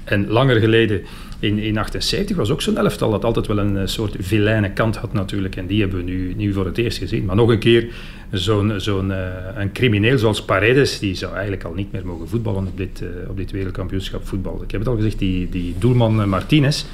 en 0.08 0.28
langer 0.28 0.60
geleden 0.60 1.02
in, 1.40 1.60
in 1.60 1.78
78 1.78 2.36
was 2.36 2.50
ook 2.50 2.62
zo'n 2.62 2.78
elftal 2.78 3.12
dat 3.12 3.26
altijd 3.26 3.48
wel 3.48 3.58
een 3.58 3.90
soort 3.90 4.16
vilijne 4.20 4.72
kant 4.72 4.96
had 4.96 5.14
natuurlijk. 5.14 5.56
En 5.56 5.68
die 5.68 5.80
hebben 5.80 5.98
we 5.98 6.04
nu, 6.04 6.34
nu 6.38 6.54
voor 6.54 6.66
het 6.66 6.78
eerst 6.78 6.98
gezien. 6.98 7.26
Maar 7.26 7.36
nog 7.36 7.50
een 7.50 7.60
keer, 7.60 7.88
zo'n 8.32 8.74
zo'n 8.78 9.10
uh, 9.10 9.18
een 9.56 9.72
crimineel 9.72 10.18
zoals 10.18 10.42
Paredes, 10.42 11.00
die 11.00 11.16
zou 11.16 11.34
eigenlijk 11.34 11.64
al 11.64 11.74
niet 11.74 11.92
meer 11.92 12.06
mogen 12.06 12.28
voetballen 12.28 12.68
op 12.68 12.78
dit, 12.78 13.02
uh, 13.02 13.30
op 13.30 13.38
dit 13.38 13.52
wereldkampioenschap 13.52 14.28
voetbal. 14.28 14.62
Ik 14.64 14.72
heb 14.72 14.80
het 14.80 14.90
al 14.90 14.96
gezegd, 14.96 15.20
die, 15.20 15.50
die 15.50 15.76
doelman 15.80 16.30
Martinez, 16.30 16.86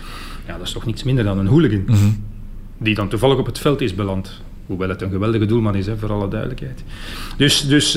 ja, 0.47 0.57
dat 0.57 0.67
is 0.67 0.73
toch 0.73 0.85
niets 0.85 1.03
minder 1.03 1.23
dan 1.23 1.39
een 1.39 1.47
hooligan. 1.47 1.83
Mm 1.87 1.95
-hmm. 1.95 2.23
Die 2.77 2.95
dan 2.95 3.09
toevallig 3.09 3.37
op 3.37 3.45
het 3.45 3.59
veld 3.59 3.81
is 3.81 3.95
beland. 3.95 4.41
Hoewel 4.65 4.89
het 4.89 5.01
een 5.01 5.09
geweldige 5.09 5.45
doelman 5.45 5.75
is, 5.75 5.85
hè, 5.85 5.97
voor 5.97 6.11
alle 6.11 6.27
duidelijkheid. 6.27 6.83
Dus, 7.37 7.67
dus 7.67 7.93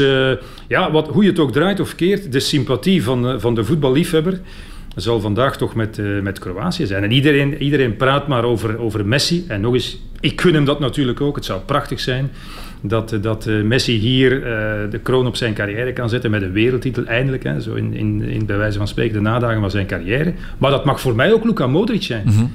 ja, 0.69 0.91
wat, 0.91 1.09
hoe 1.09 1.23
je 1.23 1.29
het 1.29 1.39
ook 1.39 1.53
draait 1.53 1.81
of 1.81 1.95
keert, 1.95 2.33
de 2.33 2.41
sympathie 2.41 3.03
van, 3.03 3.41
van 3.41 3.55
de 3.55 3.65
voetballiefhebber 3.65 4.41
zal 4.97 5.21
vandaag 5.21 5.57
toch 5.57 5.75
met, 5.75 5.99
uh, 5.99 6.23
met 6.23 6.39
Kroatië 6.39 6.87
zijn. 6.87 7.03
En 7.03 7.13
iedereen, 7.13 7.63
iedereen 7.63 7.97
praat 7.97 8.29
maar 8.29 8.45
over, 8.45 8.79
over 8.79 9.07
Messi. 9.07 9.45
En 9.49 9.61
nog 9.61 9.75
eens, 9.75 9.99
ik 10.21 10.41
gun 10.41 10.55
hem 10.55 10.65
dat 10.65 10.81
natuurlijk 10.81 11.21
ook. 11.21 11.37
Het 11.37 11.45
zou 11.45 11.61
prachtig 11.61 12.01
zijn 12.01 12.31
dat, 12.81 13.19
dat 13.21 13.47
uh, 13.47 13.63
Messi 13.63 13.93
hier 13.93 14.33
uh, 14.33 14.45
de 14.91 15.01
kroon 15.03 15.27
op 15.27 15.37
zijn 15.37 15.55
carrière 15.55 15.93
kan 15.93 16.09
zetten 16.09 16.31
met 16.31 16.43
een 16.43 16.53
wereldtitel 16.53 17.05
eindelijk. 17.05 17.43
Hè, 17.43 17.61
zo 17.61 17.75
in, 17.75 17.95
in, 17.95 18.23
in, 18.23 18.47
bij 18.47 18.57
wijze 18.57 18.79
van 18.79 18.89
spreken 18.89 19.15
de 19.15 19.21
nadagen 19.21 19.61
van 19.61 19.71
zijn 19.71 19.87
carrière. 19.87 20.33
Maar 20.59 20.71
dat 20.71 20.85
mag 20.85 21.01
voor 21.01 21.15
mij 21.15 21.33
ook 21.33 21.45
Luka 21.45 21.67
Modric 21.67 22.03
zijn. 22.03 22.23
Mm 22.27 22.37
-hmm. 22.37 22.51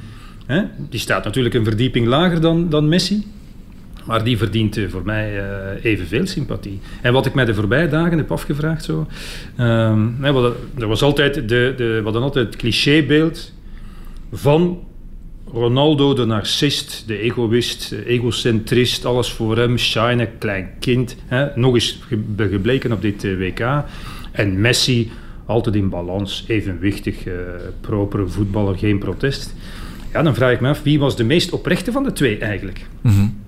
Hè? 0.46 0.62
Die 0.90 1.00
staat 1.00 1.24
natuurlijk 1.24 1.56
een 1.56 1.66
verdieping 1.66 2.08
lager 2.08 2.42
dan, 2.42 2.70
dan 2.70 2.90
Messi. 2.90 3.26
Maar 4.06 4.24
die 4.24 4.38
verdient 4.38 4.80
voor 4.90 5.06
mij 5.06 5.34
uh, 5.36 5.46
evenveel 5.86 6.28
sympathie. 6.28 6.80
En 7.02 7.14
wat 7.14 7.26
ik 7.26 7.34
mij 7.34 7.46
de 7.46 7.54
voorbije 7.54 7.88
dagen 7.88 8.18
heb 8.18 8.32
afgevraagd, 8.32 8.84
zo, 8.84 9.08
er 10.78 10.88
was 10.88 11.02
altijd 11.02 11.34
de, 11.34 11.74
de, 11.78 12.02
wat 12.04 12.14
dan 12.14 12.24
altijd 12.24 12.46
het 12.46 12.56
clichébeeld 12.56 13.54
van 14.32 14.80
Ronaldo, 15.54 16.14
de 16.14 16.26
narcist, 16.26 17.04
de 17.08 17.18
egoïst, 17.18 17.92
egocentrist, 18.06 19.06
alles 19.06 19.32
voor 19.32 19.58
hem, 19.58 19.78
shine, 19.78 20.30
klein 20.40 20.70
kind. 20.80 21.16
Hè, 21.26 21.48
nog 21.56 21.74
eens 21.74 22.04
gebleken 22.38 22.92
op 22.92 23.02
dit 23.02 23.24
uh, 23.24 23.38
WK. 23.38 23.84
En 24.32 24.62
Messi, 24.62 25.12
altijd 25.46 25.76
in 25.76 25.90
balans, 25.90 26.46
evenwichtig, 26.48 27.26
uh, 27.26 27.34
propere 27.82 28.28
voetballer, 28.28 28.78
geen 28.78 29.00
protest. 29.00 29.56
Ja, 30.14 30.22
dan 30.22 30.36
vraag 30.36 30.52
ik 30.52 30.60
me 30.60 30.70
af, 30.70 30.84
wie 30.84 31.00
was 31.00 31.16
de 31.16 31.24
meest 31.24 31.52
oprechte 31.52 31.92
van 31.92 32.04
de 32.04 32.14
twee 32.14 32.38
eigenlijk? 32.38 32.86
Mm. 33.02 33.40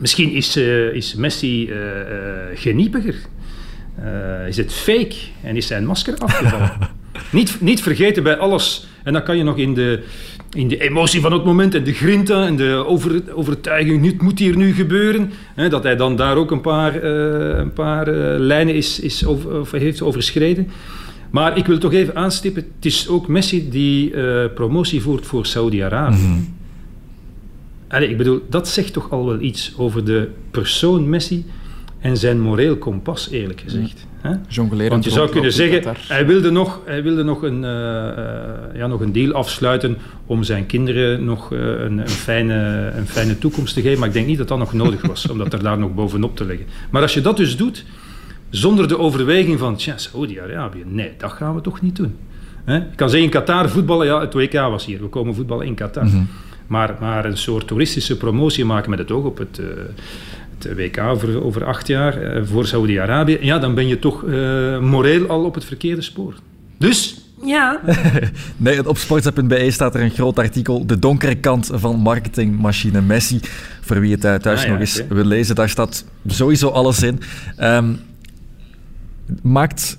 Misschien 0.00 0.32
is, 0.32 0.56
uh, 0.56 0.94
is 0.94 1.14
Messi 1.14 1.68
uh, 1.68 1.76
uh, 1.76 1.82
geniepiger. 2.54 3.14
is 4.48 4.56
het 4.56 4.72
fake 4.72 5.14
en 5.42 5.56
is 5.56 5.66
zijn 5.66 5.86
masker 5.86 6.18
afgevallen? 6.18 6.72
Niet, 7.32 7.60
niet 7.60 7.82
vergeten 7.82 8.22
bij 8.22 8.36
alles. 8.36 8.86
En 9.02 9.12
dan 9.12 9.22
kan 9.22 9.36
je 9.36 9.42
nog 9.42 9.56
in 9.56 9.74
de, 9.74 10.02
in 10.52 10.68
de 10.68 10.80
emotie 10.80 11.20
van 11.20 11.32
het 11.32 11.44
moment 11.44 11.74
en 11.74 11.84
de 11.84 11.92
grinta 11.92 12.46
en 12.46 12.56
de 12.56 12.84
over, 12.86 13.22
overtuiging, 13.34 14.06
het 14.06 14.22
moet 14.22 14.38
hier 14.38 14.56
nu 14.56 14.72
gebeuren. 14.72 15.32
Hè, 15.54 15.68
dat 15.68 15.82
hij 15.82 15.96
dan 15.96 16.16
daar 16.16 16.36
ook 16.36 16.50
een 16.50 16.60
paar, 16.60 17.04
uh, 17.04 17.58
een 17.58 17.72
paar 17.72 18.08
uh, 18.08 18.38
lijnen 18.38 18.74
is, 18.74 19.00
is 19.00 19.24
over, 19.24 19.60
of 19.60 19.70
heeft 19.70 20.02
overschreden. 20.02 20.68
Maar 21.30 21.56
ik 21.56 21.66
wil 21.66 21.78
toch 21.78 21.92
even 21.92 22.16
aanstippen, 22.16 22.62
het 22.76 22.84
is 22.84 23.08
ook 23.08 23.28
Messi 23.28 23.70
die 23.70 24.12
uh, 24.12 24.44
promotie 24.54 25.00
voert 25.00 25.26
voor 25.26 25.46
Saudi-Arabië. 25.46 26.16
Mm 26.16 26.22
-hmm. 26.22 26.58
Ik 27.98 28.16
bedoel, 28.16 28.42
dat 28.48 28.68
zegt 28.68 28.92
toch 28.92 29.10
al 29.10 29.26
wel 29.26 29.40
iets 29.40 29.74
over 29.76 30.04
de 30.04 30.28
persoon 30.50 31.08
Messi 31.08 31.44
en 32.00 32.16
zijn 32.16 32.40
moreel 32.40 32.76
kompas, 32.76 33.30
eerlijk 33.30 33.60
gezegd. 33.60 34.06
Mm. 34.22 34.88
Want 34.88 35.04
je 35.04 35.10
zou 35.10 35.30
kunnen 35.30 35.52
zeggen, 35.52 35.94
hij 36.08 36.26
wilde 36.26 36.50
nog, 36.50 36.80
hij 36.84 37.02
wilde 37.02 37.22
nog, 37.22 37.42
een, 37.42 37.62
uh, 37.62 37.70
uh, 37.70 38.76
ja, 38.76 38.86
nog 38.86 39.00
een 39.00 39.12
deal 39.12 39.32
afsluiten 39.32 39.96
om 40.26 40.42
zijn 40.42 40.66
kinderen 40.66 41.24
nog 41.24 41.52
uh, 41.52 41.58
een, 41.60 41.98
een, 41.98 42.08
fijne, 42.08 42.90
een 42.96 43.06
fijne 43.06 43.38
toekomst 43.38 43.74
te 43.74 43.80
geven. 43.80 43.98
Maar 43.98 44.08
ik 44.08 44.14
denk 44.14 44.26
niet 44.26 44.38
dat 44.38 44.48
dat 44.48 44.58
nog 44.58 44.72
nodig 44.72 45.06
was, 45.06 45.28
om 45.28 45.38
dat 45.38 45.52
er 45.52 45.62
daar 45.62 45.78
nog 45.78 45.94
bovenop 45.94 46.36
te 46.36 46.44
leggen. 46.44 46.66
Maar 46.90 47.02
als 47.02 47.14
je 47.14 47.20
dat 47.20 47.36
dus 47.36 47.56
doet, 47.56 47.84
zonder 48.50 48.88
de 48.88 48.98
overweging 48.98 49.58
van, 49.58 49.76
tja, 49.76 49.98
Saudi-Arabië, 49.98 50.82
nee, 50.86 51.12
dat 51.18 51.32
gaan 51.32 51.54
we 51.54 51.60
toch 51.60 51.80
niet 51.80 51.96
doen. 51.96 52.16
Hè? 52.64 52.76
Ik 52.76 52.96
kan 52.96 53.10
zeggen, 53.10 53.26
in 53.26 53.34
Qatar 53.34 53.68
voetballen, 53.68 54.06
ja, 54.06 54.20
het 54.20 54.34
WK 54.34 54.52
was 54.52 54.86
hier, 54.86 55.00
we 55.00 55.08
komen 55.08 55.34
voetballen 55.34 55.66
in 55.66 55.74
Qatar. 55.74 56.04
Mm 56.04 56.10
-hmm. 56.10 56.28
Maar, 56.70 56.96
maar 57.00 57.24
een 57.24 57.38
soort 57.38 57.66
toeristische 57.66 58.16
promotie 58.16 58.64
maken 58.64 58.90
met 58.90 58.98
het 58.98 59.10
oog 59.10 59.24
op 59.24 59.38
het 59.38 59.60
het 60.64 60.76
WK 60.76 60.98
over, 60.98 61.44
over 61.44 61.64
acht 61.64 61.86
jaar 61.86 62.22
uh, 62.22 62.42
voor 62.44 62.66
Saudi-Arabië, 62.66 63.38
ja, 63.40 63.58
dan 63.58 63.74
ben 63.74 63.88
je 63.88 63.98
toch 63.98 64.22
uh, 64.22 64.78
moreel 64.78 65.26
al 65.26 65.44
op 65.44 65.54
het 65.54 65.64
verkeerde 65.64 66.02
spoor. 66.02 66.34
Dus, 66.78 67.20
ja. 67.42 67.80
nee, 68.56 68.88
op 68.88 68.98
sportza.be 68.98 69.70
staat 69.70 69.94
er 69.94 70.00
een 70.00 70.10
groot 70.10 70.38
artikel, 70.38 70.86
de 70.86 70.98
donkere 70.98 71.34
kant 71.34 71.70
van 71.72 71.96
marketingmachine 71.96 73.00
Messi. 73.00 73.40
Voor 73.80 74.00
wie 74.00 74.16
het 74.18 74.42
thuis 74.42 74.62
ah, 74.62 74.66
nog 74.68 74.74
ja, 74.74 74.80
eens 74.80 75.00
okay. 75.00 75.16
wil 75.16 75.24
lezen, 75.24 75.54
daar 75.54 75.68
staat 75.68 76.04
sowieso 76.26 76.68
alles 76.68 77.02
in. 77.02 77.20
Um, 77.60 78.00
maakt 79.42 79.98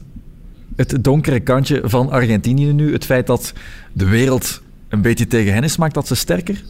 het 0.75 1.03
donkere 1.03 1.39
kantje 1.39 1.81
van 1.83 2.09
Argentinië 2.09 2.73
nu 2.73 2.93
het 2.93 3.05
feit 3.05 3.27
dat 3.27 3.53
de 3.93 4.05
wereld 4.05 4.61
een 4.91 5.01
beetje 5.01 5.27
tegen 5.27 5.53
hen 5.53 5.63
is, 5.63 5.77
maakt 5.77 5.93
dat 5.93 6.07
ze 6.07 6.15
sterker? 6.15 6.63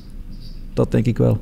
Dat 0.74 0.92
denk 0.92 1.06
ik 1.06 1.18
wel. 1.18 1.42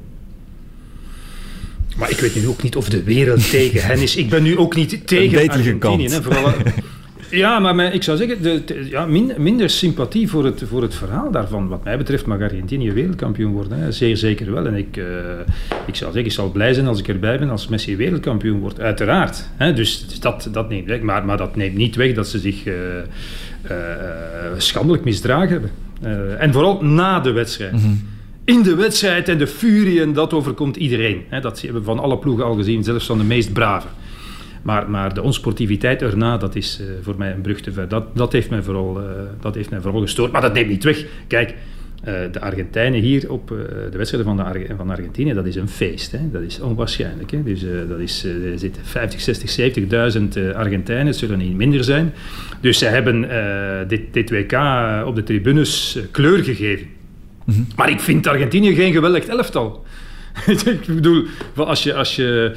Maar 1.97 2.09
ik 2.09 2.19
weet 2.19 2.35
nu 2.35 2.47
ook 2.47 2.63
niet 2.63 2.75
of 2.75 2.89
de 2.89 3.03
wereld 3.03 3.49
tegen 3.57 3.81
hen 3.81 3.99
is. 4.01 4.15
Ik 4.15 4.29
ben 4.29 4.43
nu 4.43 4.57
ook 4.57 4.75
niet 4.75 5.07
tegen 5.07 5.49
Argentinië. 5.49 6.09
Hè, 6.09 6.21
vooral, 6.21 6.53
ja, 7.31 7.59
maar 7.59 7.75
mijn, 7.75 7.93
ik 7.93 8.03
zou 8.03 8.17
zeggen, 8.17 8.41
de, 8.41 8.63
de, 8.65 8.87
ja, 8.89 9.05
min, 9.05 9.33
minder 9.37 9.69
sympathie 9.69 10.29
voor 10.29 10.45
het, 10.45 10.63
voor 10.67 10.81
het 10.81 10.95
verhaal 10.95 11.31
daarvan. 11.31 11.67
Wat 11.67 11.83
mij 11.83 11.97
betreft 11.97 12.25
mag 12.25 12.41
Argentinië 12.41 12.91
wereldkampioen 12.91 13.51
worden. 13.51 13.79
Hè. 13.79 13.91
Zeer 13.91 14.17
zeker 14.17 14.51
wel. 14.51 14.65
En 14.65 14.75
ik, 14.75 14.97
uh, 14.97 15.05
ik 15.85 15.95
zou 15.95 16.11
zeggen, 16.11 16.25
ik 16.25 16.31
zal 16.31 16.51
blij 16.51 16.73
zijn 16.73 16.87
als 16.87 16.99
ik 16.99 17.07
erbij 17.07 17.39
ben 17.39 17.49
als 17.49 17.67
Messi 17.67 17.95
wereldkampioen 17.95 18.59
wordt. 18.59 18.79
Uiteraard. 18.79 19.49
Hè. 19.55 19.73
Dus 19.73 20.19
dat, 20.19 20.49
dat 20.51 20.69
neemt 20.69 20.87
weg. 20.87 21.01
Maar, 21.01 21.25
maar 21.25 21.37
dat 21.37 21.55
neemt 21.55 21.75
niet 21.75 21.95
weg 21.95 22.13
dat 22.13 22.27
ze 22.27 22.39
zich 22.39 22.65
uh, 22.65 22.73
uh, 23.71 23.77
schandelijk 24.57 25.03
misdragen 25.03 25.49
hebben. 25.49 25.71
En 26.37 26.53
vooral 26.53 26.83
na 26.83 27.19
de 27.19 27.31
wedstrijd. 27.31 27.71
Mm 27.71 27.79
-hmm 27.79 28.17
in 28.49 28.61
de 28.61 28.75
wedstrijd 28.75 29.29
en 29.29 29.37
de 29.37 29.47
furie, 29.47 30.01
en 30.01 30.13
dat 30.13 30.33
overkomt 30.33 30.75
iedereen. 30.75 31.23
Dat 31.41 31.61
hebben 31.61 31.81
we 31.81 31.87
van 31.87 31.99
alle 31.99 32.17
ploegen 32.17 32.45
al 32.45 32.55
gezien, 32.55 32.83
zelfs 32.83 33.05
van 33.05 33.17
de 33.17 33.23
meest 33.23 33.53
brave. 33.53 33.87
Maar, 34.61 34.89
maar 34.89 35.13
de 35.13 35.21
onsportiviteit 35.21 36.01
erna, 36.01 36.37
dat 36.37 36.55
is 36.55 36.79
uh, 36.81 36.87
voor 37.01 37.15
mij 37.17 37.31
een 37.33 37.41
brug 37.41 37.61
te 37.61 37.71
ver. 37.71 37.87
Dat, 37.87 38.15
dat, 38.15 38.31
heeft 38.31 38.49
mij 38.49 38.63
vooral, 38.63 39.01
uh, 39.01 39.05
dat 39.41 39.55
heeft 39.55 39.69
mij 39.69 39.81
vooral 39.81 40.01
gestoord. 40.01 40.31
Maar 40.31 40.41
dat 40.41 40.53
neemt 40.53 40.69
niet 40.69 40.83
weg. 40.83 41.05
Kijk, 41.27 41.55
de 42.03 42.39
Argentijnen 42.39 42.99
hier 42.99 43.31
op 43.31 43.47
de 43.91 43.97
wedstrijden 43.97 44.29
van, 44.29 44.37
de 44.37 44.43
Arge 44.43 44.75
van 44.77 44.89
Argentinië, 44.89 45.33
dat 45.33 45.45
is 45.45 45.55
een 45.55 45.69
feest. 45.69 46.11
Hè? 46.11 46.19
Dat 46.31 46.41
is 46.41 46.59
onwaarschijnlijk. 46.59 47.31
Hè? 47.31 47.43
Dus 47.43 47.65
dat 47.87 47.99
is, 47.99 48.23
er 48.23 48.59
zitten 48.59 48.85
50, 48.85 49.21
60, 49.21 49.59
70.000 50.49 50.55
Argentijnen, 50.55 51.05
het 51.05 51.15
zullen 51.15 51.37
niet 51.37 51.55
minder 51.55 51.83
zijn. 51.83 52.13
Dus 52.61 52.77
ze 52.77 52.85
hebben 52.85 53.29
dit, 53.87 54.01
dit 54.11 54.29
WK 54.29 54.53
op 55.05 55.15
de 55.15 55.23
tribunes 55.23 55.99
kleur 56.11 56.43
gegeven. 56.43 56.87
Mm-hmm. 57.45 57.67
Maar 57.75 57.89
ik 57.89 57.99
vind 57.99 58.27
Argentinië 58.27 58.75
geen 58.75 58.93
geweldig 58.93 59.25
elftal. 59.25 59.85
ik 60.65 60.85
bedoel, 60.85 61.25
als 61.55 61.83
je, 61.83 61.93
als 61.93 62.15
je 62.15 62.55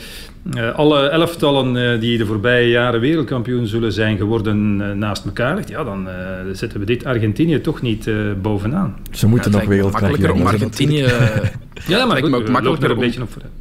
uh, 0.54 0.74
alle 0.74 1.08
elftallen 1.08 1.76
uh, 1.76 2.00
die 2.00 2.18
de 2.18 2.26
voorbije 2.26 2.68
jaren 2.68 3.00
wereldkampioen 3.00 3.66
zullen 3.66 3.92
zijn 3.92 4.16
geworden 4.16 4.80
uh, 4.80 4.92
naast 4.92 5.24
elkaar 5.24 5.54
legt, 5.54 5.68
ja, 5.68 5.84
dan 5.84 6.08
zetten 6.52 6.80
we 6.80 6.86
dit 6.86 7.04
Argentinië 7.04 7.60
toch 7.60 7.82
niet 7.82 8.10
bovenaan. 8.42 8.96
Ze 9.10 9.26
moeten 9.26 9.50
ja, 9.50 9.58
nog 9.58 9.66
wereldkampioen 9.66 10.26
worden. 10.26 10.40
om 10.40 10.46
Argentinië... 10.46 11.06
ja, 11.88 12.06
maar 12.06 12.22
goed, 12.22 12.48
makkelijker 12.48 12.84
er 12.84 12.90
een 12.90 12.98
beetje 12.98 13.22
op 13.22 13.32
vooruit 13.32 13.52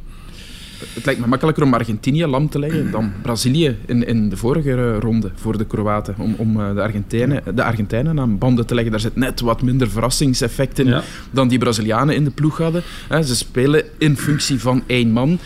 het 0.94 1.04
lijkt 1.04 1.20
me 1.20 1.26
makkelijker 1.26 1.64
om 1.64 1.74
Argentinië 1.74 2.26
lam 2.26 2.48
te 2.48 2.58
leggen 2.58 2.90
dan 2.90 3.12
Brazilië 3.22 3.76
in, 3.86 4.06
in 4.06 4.28
de 4.28 4.36
vorige 4.36 4.98
ronde 4.98 5.30
voor 5.34 5.58
de 5.58 5.64
Kroaten. 5.64 6.14
Om, 6.18 6.34
om 6.38 6.54
de, 6.74 6.82
Argentijnen, 6.82 7.42
de 7.54 7.62
Argentijnen 7.62 8.20
aan 8.20 8.38
banden 8.38 8.66
te 8.66 8.74
leggen. 8.74 8.92
Daar 8.92 9.00
zit 9.00 9.16
net 9.16 9.40
wat 9.40 9.62
minder 9.62 9.90
verrassingseffect 9.90 10.78
in 10.78 10.86
ja. 10.86 11.02
dan 11.30 11.48
die 11.48 11.58
Brazilianen 11.58 12.14
in 12.14 12.24
de 12.24 12.30
ploeg 12.30 12.58
hadden. 12.58 12.82
Ze 13.24 13.36
spelen 13.36 13.84
in 13.98 14.16
functie 14.16 14.60
van 14.60 14.82
één 14.86 15.10
man 15.10 15.38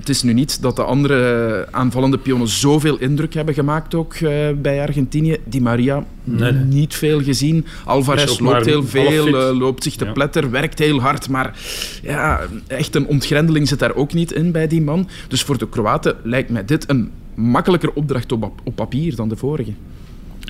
het 0.00 0.08
is 0.08 0.22
nu 0.22 0.32
niet 0.32 0.62
dat 0.62 0.76
de 0.76 0.82
andere 0.82 1.66
aanvallende 1.70 2.18
pionnen 2.18 2.48
zoveel 2.48 2.98
indruk 2.98 3.34
hebben 3.34 3.54
gemaakt 3.54 3.94
ook 3.94 4.14
uh, 4.14 4.30
bij 4.56 4.80
Argentinië. 4.80 5.36
Di 5.44 5.60
Maria, 5.60 6.04
nee. 6.24 6.52
niet 6.52 6.94
veel 6.94 7.22
gezien. 7.22 7.66
Alvarez 7.84 8.38
loopt 8.38 8.66
heel 8.66 8.84
veel, 8.84 9.28
uh, 9.28 9.58
loopt 9.58 9.82
zich 9.82 9.94
te 9.94 10.04
ja. 10.04 10.12
pletter, 10.12 10.50
werkt 10.50 10.78
heel 10.78 11.00
hard. 11.00 11.28
Maar 11.28 11.58
ja, 12.02 12.40
echt 12.66 12.94
een 12.94 13.06
ontgrendeling 13.06 13.68
zit 13.68 13.78
daar 13.78 13.94
ook 13.94 14.12
niet 14.12 14.32
in 14.32 14.52
bij 14.52 14.66
die 14.66 14.82
man. 14.82 15.08
Dus 15.28 15.42
voor 15.42 15.58
de 15.58 15.68
Kroaten 15.68 16.16
lijkt 16.22 16.50
mij 16.50 16.64
dit 16.64 16.90
een 16.90 17.10
makkelijker 17.34 17.92
opdracht 17.92 18.32
op, 18.32 18.52
op 18.64 18.74
papier 18.74 19.16
dan 19.16 19.28
de 19.28 19.36
vorige. 19.36 19.72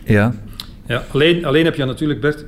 Ja. 0.05 0.35
ja 0.87 1.05
alleen, 1.13 1.45
alleen 1.45 1.65
heb 1.65 1.75
je 1.75 1.85
natuurlijk, 1.85 2.21
Bert, 2.21 2.45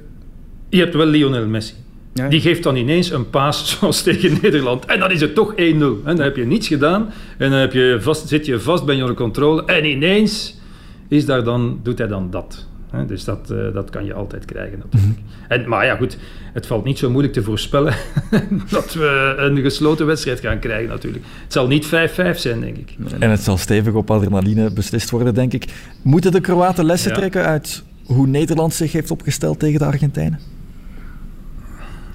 je 0.69 0.79
hebt 0.79 0.95
wel 0.95 1.07
Lionel 1.07 1.47
Messi. 1.47 1.75
Ja. 2.15 2.29
Die 2.29 2.41
geeft 2.41 2.63
dan 2.63 2.77
ineens 2.77 3.11
een 3.11 3.31
paas 3.31 3.69
zoals 3.79 4.03
tegen 4.03 4.39
Nederland. 4.43 4.85
En 4.85 4.99
dan 4.99 5.11
is 5.11 5.21
het 5.21 5.35
toch 5.35 5.53
1-0. 5.53 5.57
En 5.57 6.01
dan 6.05 6.21
heb 6.21 6.37
je 6.37 6.47
niets 6.47 6.69
gedaan. 6.69 7.13
En 7.39 7.51
dan 7.51 7.59
heb 7.59 7.73
je 7.73 7.99
vast, 8.01 8.29
zit 8.29 8.47
je 8.47 8.61
vast 8.61 8.85
bij 8.85 8.97
je 8.97 9.15
controle. 9.15 9.65
En 9.65 9.85
ineens 9.85 10.61
is 11.09 11.27
daar 11.27 11.45
dan, 11.45 11.81
doet 11.83 11.99
hij 11.99 12.07
dan 12.07 12.31
dat. 12.31 12.67
Dus 13.07 13.25
dat, 13.25 13.51
uh, 13.53 13.75
dat 13.75 13.91
kan 13.91 14.05
je 14.05 14.15
altijd 14.15 14.45
krijgen 14.45 14.79
natuurlijk. 14.79 15.21
Mm 15.21 15.27
-hmm. 15.27 15.49
en, 15.49 15.69
maar 15.69 15.85
ja, 15.85 15.97
goed. 15.97 16.17
Het 16.53 16.67
valt 16.67 16.85
niet 16.85 16.99
zo 16.99 17.11
moeilijk 17.11 17.35
te 17.35 17.43
voorspellen 17.43 17.95
dat 18.71 18.95
we 18.95 19.35
een 19.37 19.57
gesloten 19.57 20.07
wedstrijd 20.07 20.41
gaan 20.41 20.59
krijgen 20.59 20.89
natuurlijk. 20.89 21.25
Het 21.43 21.53
zal 21.53 21.67
niet 21.67 21.87
5-5 21.87 21.89
zijn, 22.35 22.61
denk 22.61 22.77
ik. 22.77 22.97
En 23.19 23.31
het 23.31 23.41
zal 23.41 23.57
stevig 23.57 23.95
op 23.95 24.11
adrenaline 24.11 24.73
beslist 24.73 25.11
worden, 25.11 25.35
denk 25.35 25.53
ik. 25.53 25.65
Moeten 26.03 26.33
de 26.33 26.41
Kroaten 26.41 26.85
lessen 26.85 27.11
ja. 27.11 27.17
trekken 27.17 27.45
uit 27.45 27.83
hoe 28.05 28.27
Nederland 28.27 28.75
zich 28.75 28.93
heeft 28.93 29.11
opgesteld 29.11 29.59
tegen 29.59 29.79
de 29.79 29.85
Argentijnen? 29.85 30.39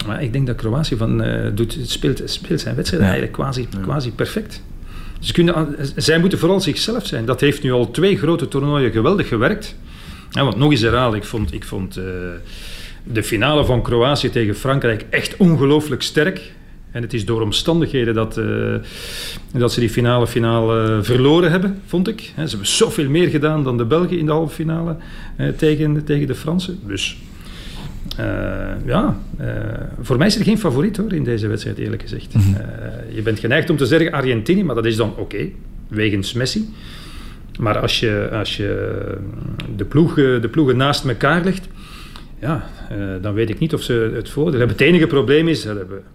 Maar 0.08 0.24
ik 0.24 0.34
denk 0.34 0.48
dat 0.48 0.56
Kroatië 0.56 0.98
van, 0.98 1.26
uh, 1.26 1.46
doet, 1.54 1.78
speelt, 1.82 2.22
speelt 2.26 2.62
zijn 2.62 2.76
wedstrijd 2.76 3.04
ja. 3.04 3.10
eigenlijk 3.10 3.38
quasi, 3.38 3.68
quasi 3.82 4.12
perfect. 4.12 4.62
Ze 5.20 5.34
kunnen, 5.34 5.76
zij 5.96 6.20
moeten 6.20 6.40
vooral 6.40 6.62
zichzelf 6.62 7.06
zijn. 7.06 7.26
Dat 7.26 7.40
heeft 7.40 7.64
nu 7.64 7.72
al 7.72 7.92
twee 7.92 8.18
grote 8.18 8.48
toernooien 8.48 8.92
geweldig 8.92 9.28
gewerkt. 9.28 9.76
Ja, 10.30 10.44
want 10.44 10.56
nog 10.56 10.72
eens 10.72 10.82
herhalen, 10.82 11.18
ik 11.18 11.24
vond, 11.24 11.54
ik 11.54 11.64
vond 11.64 11.98
uh, 11.98 12.04
de 13.04 13.24
finale 13.24 13.66
van 13.66 13.82
Kroatië 13.82 14.30
tegen 14.30 14.56
Frankrijk 14.56 15.06
echt 15.10 15.38
ongelooflijk 15.38 16.02
sterk. 16.02 16.52
En 16.92 17.02
het 17.02 17.14
is 17.14 17.26
door 17.26 17.42
omstandigheden 17.42 18.14
dat, 18.14 18.38
uh, 18.38 18.76
dat 19.54 19.74
ze 19.74 19.80
die 19.80 19.90
finale, 19.90 20.28
finale 20.28 21.00
verloren 21.04 21.52
hebben, 21.52 21.82
vond 21.86 22.08
ik. 22.08 22.22
Ze 22.22 22.32
hebben 22.36 22.68
zoveel 22.68 23.10
meer 23.10 23.28
gedaan 23.28 23.64
dan 23.64 23.78
de 23.78 23.86
Belgen 23.86 24.18
in 24.18 24.26
de 24.26 24.32
halve 24.32 24.54
finale 24.54 24.96
tegen, 25.58 26.04
tegen 26.04 26.28
de 26.28 26.36
Fransen. 26.36 26.80
Dus 26.86 27.18
uh, 28.20 28.26
ja, 28.86 29.18
uh, 29.42 29.48
voor 30.02 30.18
mij 30.18 30.28
is 30.28 30.38
er 30.38 30.44
geen 30.44 30.58
favoriet 30.58 30.98
hoor 30.98 31.14
in 31.14 31.24
deze 31.24 31.48
wedstrijd, 31.48 31.78
eerlijk 31.78 32.02
gezegd. 32.02 32.34
Mm 32.34 32.42
-hmm. 32.42 32.54
uh, 32.54 33.16
je 33.16 33.22
bent 33.22 33.40
geneigd 33.40 33.70
om 33.70 33.78
te 33.78 33.86
zeggen 33.86 34.12
Argentinië, 34.12 34.64
maar 34.64 34.76
dat 34.76 34.86
is 34.86 34.96
dan 34.96 35.10
oké, 35.10 35.22
okay, 35.22 35.54
wegens 35.88 36.34
Messi. 36.34 36.70
Maar 37.60 37.80
als 37.80 38.00
je, 38.00 38.30
als 38.32 38.58
je 38.58 39.02
de, 39.76 39.86
ploegen, 39.86 40.42
de 40.42 40.50
ploegen 40.50 40.78
naast 40.78 41.06
elkaar 41.06 41.44
legt, 41.44 41.68
ja, 42.40 42.70
dan 43.22 43.34
weet 43.34 43.50
ik 43.50 43.60
niet 43.60 43.74
of 43.74 43.82
ze 43.82 44.12
het 44.14 44.30
voordeel 44.30 44.60
hebben. 44.60 44.78
Het 44.78 44.86
enige 44.86 45.08
probleem 45.08 45.48
is, 45.48 45.64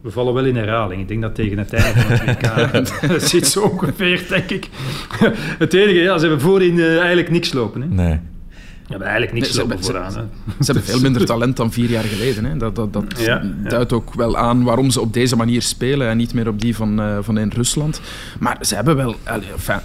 we 0.00 0.10
vallen 0.10 0.34
wel 0.34 0.44
in 0.44 0.56
herhaling. 0.56 1.00
Ik 1.00 1.08
denk 1.08 1.22
dat 1.22 1.34
tegen 1.34 1.58
het 1.58 1.72
einde 1.72 2.00
van 2.00 2.10
het 2.10 2.24
WK 2.24 3.08
dat 3.12 3.22
zit 3.22 3.46
zo 3.46 3.60
ongeveer, 3.60 4.24
denk 4.28 4.50
ik. 4.50 4.68
het 5.64 5.74
enige, 5.74 5.98
ja, 5.98 6.18
ze 6.18 6.26
hebben 6.26 6.40
voorin 6.40 6.80
eigenlijk 6.80 7.30
niks 7.30 7.52
lopen. 7.52 7.80
Hè. 7.80 7.88
Nee. 7.88 8.18
Ja, 8.92 8.98
maar 8.98 9.06
eigenlijk 9.06 9.32
niks 9.32 9.56
nee, 9.56 9.66
ze, 9.78 9.84
vooraan. 9.84 10.12
Ze, 10.12 10.20
ze, 10.46 10.72
hebben 10.72 10.82
veel 10.82 11.00
minder 11.00 11.24
talent 11.24 11.56
dan 11.56 11.72
vier 11.72 11.90
jaar 11.90 12.04
geleden. 12.04 12.44
Hè. 12.44 12.56
Dat, 12.56 12.76
dat, 12.76 12.92
dat 12.92 13.04
ja, 13.18 13.42
duidt 13.68 13.90
ja. 13.90 13.96
ook 13.96 14.14
wel 14.14 14.36
aan 14.36 14.62
waarom 14.62 14.90
ze 14.90 15.00
op 15.00 15.12
deze 15.12 15.36
manier 15.36 15.62
spelen 15.62 16.08
en 16.08 16.16
niet 16.16 16.34
meer 16.34 16.48
op 16.48 16.60
die 16.60 16.76
van, 16.76 17.00
uh, 17.00 17.18
van 17.20 17.38
in 17.38 17.50
Rusland. 17.54 18.00
Maar 18.38 18.58
ze 18.60 18.74
hebben 18.74 18.96
wel... 18.96 19.16
Enfin, 19.22 19.80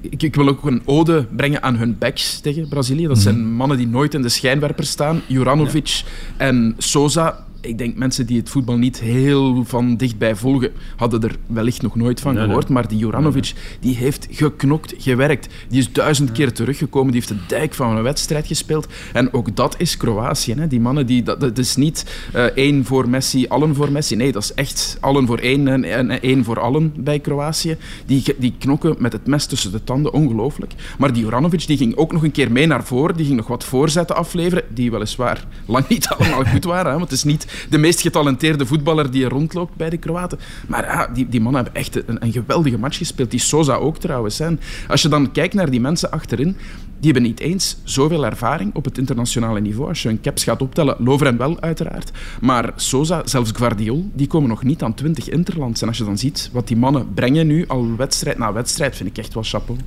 ik, 0.00 0.22
ik, 0.22 0.34
wil 0.34 0.48
ook 0.48 0.64
een 0.64 0.82
ode 0.84 1.26
brengen 1.36 1.62
aan 1.62 1.76
hun 1.76 1.98
backs 1.98 2.40
tegen 2.40 2.68
Brazilië. 2.68 3.06
Dat 3.06 3.18
zijn 3.18 3.52
mannen 3.52 3.76
die 3.76 3.86
nooit 3.86 4.14
in 4.14 4.22
de 4.22 4.28
schijnwerper 4.28 4.84
staan. 4.84 5.22
Juranovic 5.26 6.02
en 6.36 6.74
Sosa 6.78 7.45
ik 7.66 7.78
denk 7.78 7.96
mensen 7.96 8.26
die 8.26 8.38
het 8.38 8.48
voetbal 8.48 8.76
niet 8.76 9.00
heel 9.00 9.64
van 9.64 9.96
dichtbij 9.96 10.36
volgen, 10.36 10.72
hadden 10.96 11.22
er 11.22 11.36
wellicht 11.46 11.82
nog 11.82 11.96
nooit 11.96 12.20
van 12.20 12.36
gehoord. 12.36 12.68
Maar 12.68 12.88
die 12.88 12.98
Juranovic, 12.98 13.54
die 13.80 13.96
heeft 13.96 14.26
geknokt, 14.30 14.94
gewerkt. 14.98 15.54
Die 15.68 15.78
is 15.78 15.92
duizend 15.92 16.32
keer 16.32 16.52
teruggekomen. 16.52 17.12
Die 17.12 17.20
heeft 17.20 17.40
de 17.40 17.46
dijk 17.54 17.74
van 17.74 17.96
een 17.96 18.02
wedstrijd 18.02 18.46
gespeeld. 18.46 18.86
En 19.12 19.32
ook 19.32 19.56
dat 19.56 19.74
is 19.78 19.96
Kroatië. 19.96 20.54
Hè. 20.54 20.66
Die 20.66 20.80
mannen, 20.80 21.06
die, 21.06 21.22
dat, 21.22 21.40
dat 21.40 21.58
is 21.58 21.76
niet 21.76 22.28
uh, 22.34 22.42
één 22.42 22.84
voor 22.84 23.08
Messi, 23.08 23.46
allen 23.48 23.74
voor 23.74 23.92
Messi. 23.92 24.16
Nee, 24.16 24.32
dat 24.32 24.42
is 24.42 24.54
echt 24.54 24.96
allen 25.00 25.26
voor 25.26 25.38
één 25.38 25.68
en, 25.68 25.84
en 25.84 26.22
één 26.22 26.44
voor 26.44 26.60
allen 26.60 26.92
bij 26.96 27.18
Kroatië. 27.18 27.76
Die, 28.06 28.34
die 28.38 28.54
knokken 28.58 28.96
met 28.98 29.12
het 29.12 29.26
mes 29.26 29.46
tussen 29.46 29.72
de 29.72 29.84
tanden. 29.84 30.12
Ongelooflijk. 30.12 30.72
Maar 30.98 31.12
die 31.12 31.22
Juranovic 31.22 31.66
die 31.66 31.76
ging 31.76 31.96
ook 31.96 32.12
nog 32.12 32.22
een 32.22 32.30
keer 32.30 32.52
mee 32.52 32.66
naar 32.66 32.84
voren. 32.84 33.16
Die 33.16 33.24
ging 33.24 33.36
nog 33.36 33.46
wat 33.46 33.64
voorzetten 33.64 34.16
afleveren. 34.16 34.64
Die 34.68 34.90
weliswaar 34.90 35.46
lang 35.66 35.88
niet 35.88 36.08
allemaal 36.18 36.44
goed 36.44 36.64
waren. 36.64 36.90
Hè. 36.90 36.98
Want 36.98 37.10
het 37.10 37.18
is 37.18 37.24
niet 37.24 37.46
de 37.68 37.78
meest 37.78 38.00
getalenteerde 38.00 38.66
voetballer 38.66 39.10
die 39.10 39.24
er 39.24 39.30
rondloopt 39.30 39.76
bij 39.76 39.90
de 39.90 39.96
Kroaten. 39.96 40.38
Maar 40.68 40.84
ja, 40.84 41.06
die, 41.06 41.28
die 41.28 41.40
mannen 41.40 41.62
hebben 41.62 41.82
echt 41.82 42.08
een, 42.08 42.24
een, 42.24 42.32
geweldige 42.32 42.78
match 42.78 42.98
gespeeld. 42.98 43.30
Die 43.30 43.40
Sosa 43.40 43.74
ook 43.74 43.98
trouwens. 43.98 44.38
Hè. 44.38 44.48
Als 44.88 45.02
je 45.02 45.08
dan 45.08 45.32
kijkt 45.32 45.54
naar 45.54 45.70
die 45.70 45.80
mensen 45.80 46.10
achterin, 46.10 46.56
die 46.98 47.12
hebben 47.12 47.22
niet 47.22 47.40
eens 47.40 47.76
zoveel 47.84 48.24
ervaring 48.24 48.74
op 48.74 48.84
het 48.84 48.98
internationale 48.98 49.60
niveau. 49.60 49.88
Als 49.88 50.02
je 50.02 50.08
een 50.08 50.20
caps 50.20 50.44
gaat 50.44 50.62
optellen, 50.62 50.96
Loveren 50.98 51.36
wel 51.36 51.60
uiteraard. 51.60 52.10
Maar 52.40 52.72
Sosa, 52.76 53.22
zelfs 53.24 53.50
Guardiol, 53.50 54.10
die 54.14 54.26
komen 54.26 54.48
nog 54.48 54.62
niet 54.62 54.82
aan 54.82 54.94
20 54.94 55.28
interlands. 55.28 55.82
En 55.82 55.88
als 55.88 55.98
je 55.98 56.04
dan 56.04 56.18
ziet 56.18 56.50
wat 56.52 56.68
die 56.68 56.76
mannen 56.76 57.14
brengen 57.14 57.46
nu, 57.46 57.64
al 57.66 57.96
wedstrijd 57.96 58.38
na 58.38 58.52
wedstrijd, 58.52 58.96
vind 58.96 59.08
ik 59.08 59.18
echt 59.18 59.34
wel 59.34 59.42
chapeau. 59.42 59.78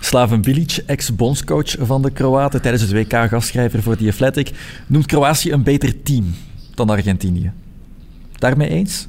Slaven 0.00 0.40
Bilic, 0.40 0.82
ex-bondscoach 0.86 1.74
van 1.80 2.02
de 2.02 2.10
Kroaten, 2.10 2.62
tijdens 2.62 2.82
het 2.82 2.92
WK 2.92 3.28
gastschrijver 3.28 3.82
voor 3.82 3.96
The 3.96 4.08
Athletic, 4.08 4.50
noemt 4.86 5.06
Kroatië 5.06 5.52
een 5.52 5.62
beter 5.62 6.02
team 6.02 6.34
dan 6.74 6.90
Argentinië. 6.90 7.52
Daarmee 8.38 8.68
eens? 8.68 9.08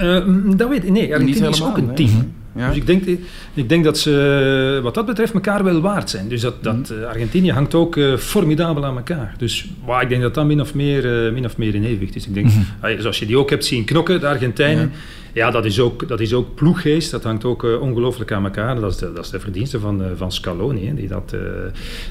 Uh, 0.00 0.56
dat 0.56 0.68
weet 0.68 0.84
ik. 0.84 0.90
Nee, 0.90 1.14
Argentinië 1.14 1.48
is 1.48 1.62
ook 1.62 1.76
een 1.76 1.94
team. 1.94 2.32
Mhm. 2.56 2.64
Ja. 2.64 2.68
Dus 2.68 2.76
ik 2.76 2.86
denk, 2.86 3.18
ik 3.54 3.68
denk 3.68 3.84
dat 3.84 3.98
ze 3.98 4.80
wat 4.82 4.94
dat 4.94 5.06
betreft 5.06 5.32
elkaar 5.32 5.64
wel 5.64 5.80
waard 5.80 6.10
zijn. 6.10 6.28
Dus 6.28 6.40
dat, 6.40 6.62
dat 6.64 6.92
uh, 6.92 7.06
Argentinië 7.06 7.52
hangt 7.52 7.74
ook 7.74 7.96
uh, 7.96 8.16
formidabel 8.16 8.84
aan 8.84 8.96
elkaar. 8.96 9.34
Dus 9.38 9.68
wow, 9.84 10.02
ik 10.02 10.08
denk 10.08 10.22
dat 10.22 10.34
dat 10.34 10.46
min 10.46 10.60
of 10.60 10.74
meer, 10.74 11.26
uh, 11.26 11.32
min 11.32 11.44
of 11.44 11.56
meer 11.56 11.74
in 11.74 11.84
evenwicht 11.84 12.16
is. 12.16 12.26
Ik 12.26 12.34
denk, 12.34 12.46
mm 12.46 12.66
-hmm. 12.80 13.00
zoals 13.00 13.18
je 13.18 13.26
die 13.26 13.38
ook 13.38 13.50
hebt 13.50 13.64
zien 13.64 13.84
knokken, 13.84 14.20
de 14.20 14.28
Argentijnen. 14.28 14.92
Ja, 15.32 15.50
dat, 15.50 15.64
is 15.64 15.80
ook, 15.80 16.08
dat 16.08 16.20
is 16.20 16.32
ook 16.32 16.54
ploeggeest. 16.54 17.10
Dat 17.10 17.22
hangt 17.22 17.44
ook 17.44 17.62
ongelooflijk 17.80 18.32
aan 18.32 18.44
elkaar. 18.44 18.80
Dat 18.80 18.90
is 18.92 18.96
de, 18.96 19.12
dat 19.12 19.24
is 19.24 19.30
de 19.30 19.40
verdienste 19.40 19.80
van, 19.80 20.02
van 20.16 20.32
Scaloni, 20.32 20.86
hè, 20.86 20.94
die, 20.94 21.08
dat, 21.08 21.36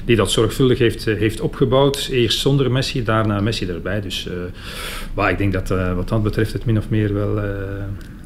die 0.04 0.16
dat 0.16 0.30
zorgvuldig 0.30 0.78
heeft, 0.78 1.04
heeft 1.04 1.40
opgebouwd. 1.40 2.08
Eerst 2.12 2.38
zonder 2.38 2.70
Messi, 2.70 3.04
daarna 3.04 3.40
Messi 3.40 3.66
erbij. 3.68 4.00
Dus 4.00 4.28
wow, 5.14 5.28
ik 5.28 5.38
denk 5.38 5.52
dat 5.52 5.68
wat 5.94 6.08
dat 6.08 6.22
betreft 6.22 6.52
het 6.52 6.64
min 6.64 6.78
of 6.78 6.88
meer 6.88 7.14
wel 7.14 7.40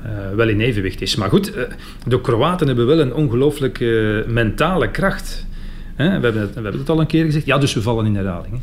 uh, 0.07 0.37
wel 0.37 0.49
in 0.49 0.61
evenwicht 0.61 1.01
is. 1.01 1.17
Maar 1.17 1.29
goed, 1.29 1.57
uh, 1.57 1.63
de 2.07 2.21
Kroaten 2.21 2.67
hebben 2.67 2.87
wel 2.87 3.01
een 3.01 3.15
ongelooflijke 3.15 4.25
mentale 4.29 4.91
kracht. 4.91 5.47
Hè? 5.95 6.07
We, 6.07 6.11
hebben 6.13 6.41
het, 6.41 6.55
we 6.55 6.61
hebben 6.61 6.81
het 6.81 6.89
al 6.89 7.01
een 7.01 7.07
keer 7.07 7.25
gezegd. 7.25 7.47
Ja, 7.47 7.59
dus 7.59 7.75
we 7.75 7.83
vallen 7.83 8.07
in 8.07 8.15
herhaling. 8.15 8.61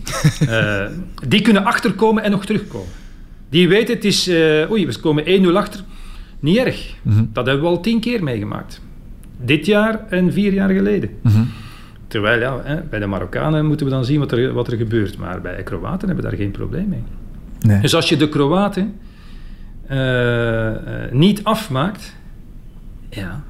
die 1.31 1.41
kunnen 1.41 1.65
achterkomen 1.65 2.23
en 2.23 2.31
nog 2.31 2.45
terugkomen. 2.45 2.87
Die 3.49 3.67
weten, 3.67 3.95
het 3.95 4.05
is... 4.05 4.29
oei, 4.69 4.85
we 4.85 4.99
komen 4.99 5.23
1-0 5.45 5.53
achter. 5.53 5.81
Niet 6.39 6.57
erg. 6.57 6.93
Mm 7.01 7.13
-hmm. 7.13 7.29
Dat 7.33 7.45
hebben 7.45 7.63
we 7.63 7.69
al 7.69 7.81
tien 7.81 7.99
keer 7.99 8.23
meegemaakt. 8.23 8.81
Dit 9.41 9.65
jaar 9.65 10.05
en 10.09 10.33
vier 10.33 10.53
jaar 10.53 10.69
geleden. 10.69 11.09
Mm 11.21 11.31
-hmm. 11.31 11.49
Terwijl, 12.07 12.39
ja, 12.39 12.61
hè, 12.63 12.81
bij 12.89 12.99
de 12.99 13.07
Marokkanen 13.07 13.65
moeten 13.65 13.85
we 13.85 13.91
dan 13.91 14.05
zien 14.05 14.19
wat 14.19 14.31
er, 14.31 14.53
wat 14.53 14.67
er 14.67 14.77
gebeurt. 14.77 15.17
Maar 15.17 15.41
bij 15.41 15.55
de 15.55 15.63
Kroaten 15.63 16.07
hebben 16.07 16.25
we 16.25 16.29
daar 16.29 16.39
geen 16.39 16.51
probleem 16.51 16.87
mee. 16.89 17.03
Nee. 17.59 17.81
Dus 17.81 17.95
als 17.95 18.09
je 18.09 18.17
de 18.17 18.29
Kroaten 18.29 18.93
uh, 19.91 21.11
niet 21.11 21.43
afmaakt, 21.43 22.15
ja, 23.09 23.43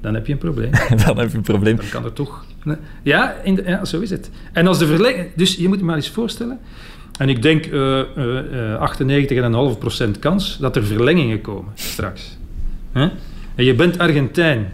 dan 0.00 0.14
heb 0.14 0.26
je 0.26 0.32
een 0.32 0.38
probleem. 0.38 0.70
dan 1.06 1.18
heb 1.18 1.30
je 1.30 1.36
een 1.36 1.42
probleem. 1.42 1.76
Dan 1.76 1.88
kan 1.90 2.04
er 2.04 2.12
toch... 2.12 2.44
Ja, 3.02 3.34
in 3.42 3.54
de, 3.54 3.62
ja, 3.66 3.84
zo 3.84 4.00
is 4.00 4.10
het. 4.10 4.30
En 4.52 4.66
als 4.66 4.78
de 4.78 4.86
verlenging... 4.86 5.28
Dus 5.34 5.56
je 5.56 5.68
moet 5.68 5.78
je 5.78 5.84
maar 5.84 5.96
eens 5.96 6.10
voorstellen... 6.10 6.58
En 7.18 7.28
ik 7.28 7.42
denk 7.42 7.66
uh, 7.66 8.02
uh, 8.16 8.90
98,5% 10.04 10.18
kans 10.18 10.58
dat 10.58 10.76
er 10.76 10.84
verlengingen 10.84 11.40
komen 11.40 11.72
straks. 11.74 12.38
Huh? 12.92 13.08
En 13.54 13.64
je 13.64 13.74
bent 13.74 13.98
Argentijn. 13.98 14.72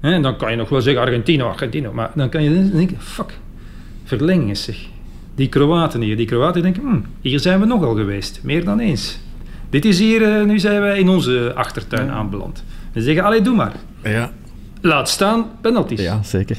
Huh? 0.00 0.12
En 0.14 0.22
dan 0.22 0.36
kan 0.36 0.50
je 0.50 0.56
nog 0.56 0.68
wel 0.68 0.80
zeggen 0.80 1.02
Argentino, 1.02 1.48
Argentino. 1.48 1.92
Maar 1.92 2.10
dan 2.14 2.28
kan 2.28 2.42
je 2.42 2.70
denken, 2.70 3.00
fuck, 3.00 3.38
verlengingen 4.04 4.56
zeg. 4.56 4.76
Die 5.34 5.48
Kroaten 5.48 6.00
hier, 6.00 6.16
die 6.16 6.26
Kroaten 6.26 6.62
denken, 6.62 6.82
hm, 6.82 7.00
hier 7.20 7.40
zijn 7.40 7.60
we 7.60 7.66
nogal 7.66 7.94
geweest. 7.94 8.40
Meer 8.42 8.64
dan 8.64 8.78
eens. 8.78 9.18
Dit 9.70 9.84
is 9.84 9.98
hier, 9.98 10.20
uh, 10.20 10.44
nu 10.44 10.58
zijn 10.58 10.80
wij 10.80 10.98
in 10.98 11.08
onze 11.08 11.52
achtertuin 11.54 12.06
ja. 12.06 12.12
aanbeland. 12.12 12.64
En 12.92 13.02
zeggen, 13.02 13.24
allee, 13.24 13.40
doe 13.40 13.56
maar. 13.56 13.72
Ja. 14.02 14.32
Laat 14.80 15.08
staan 15.08 15.46
penalties. 15.60 16.00
Ja, 16.00 16.22
zeker. 16.22 16.58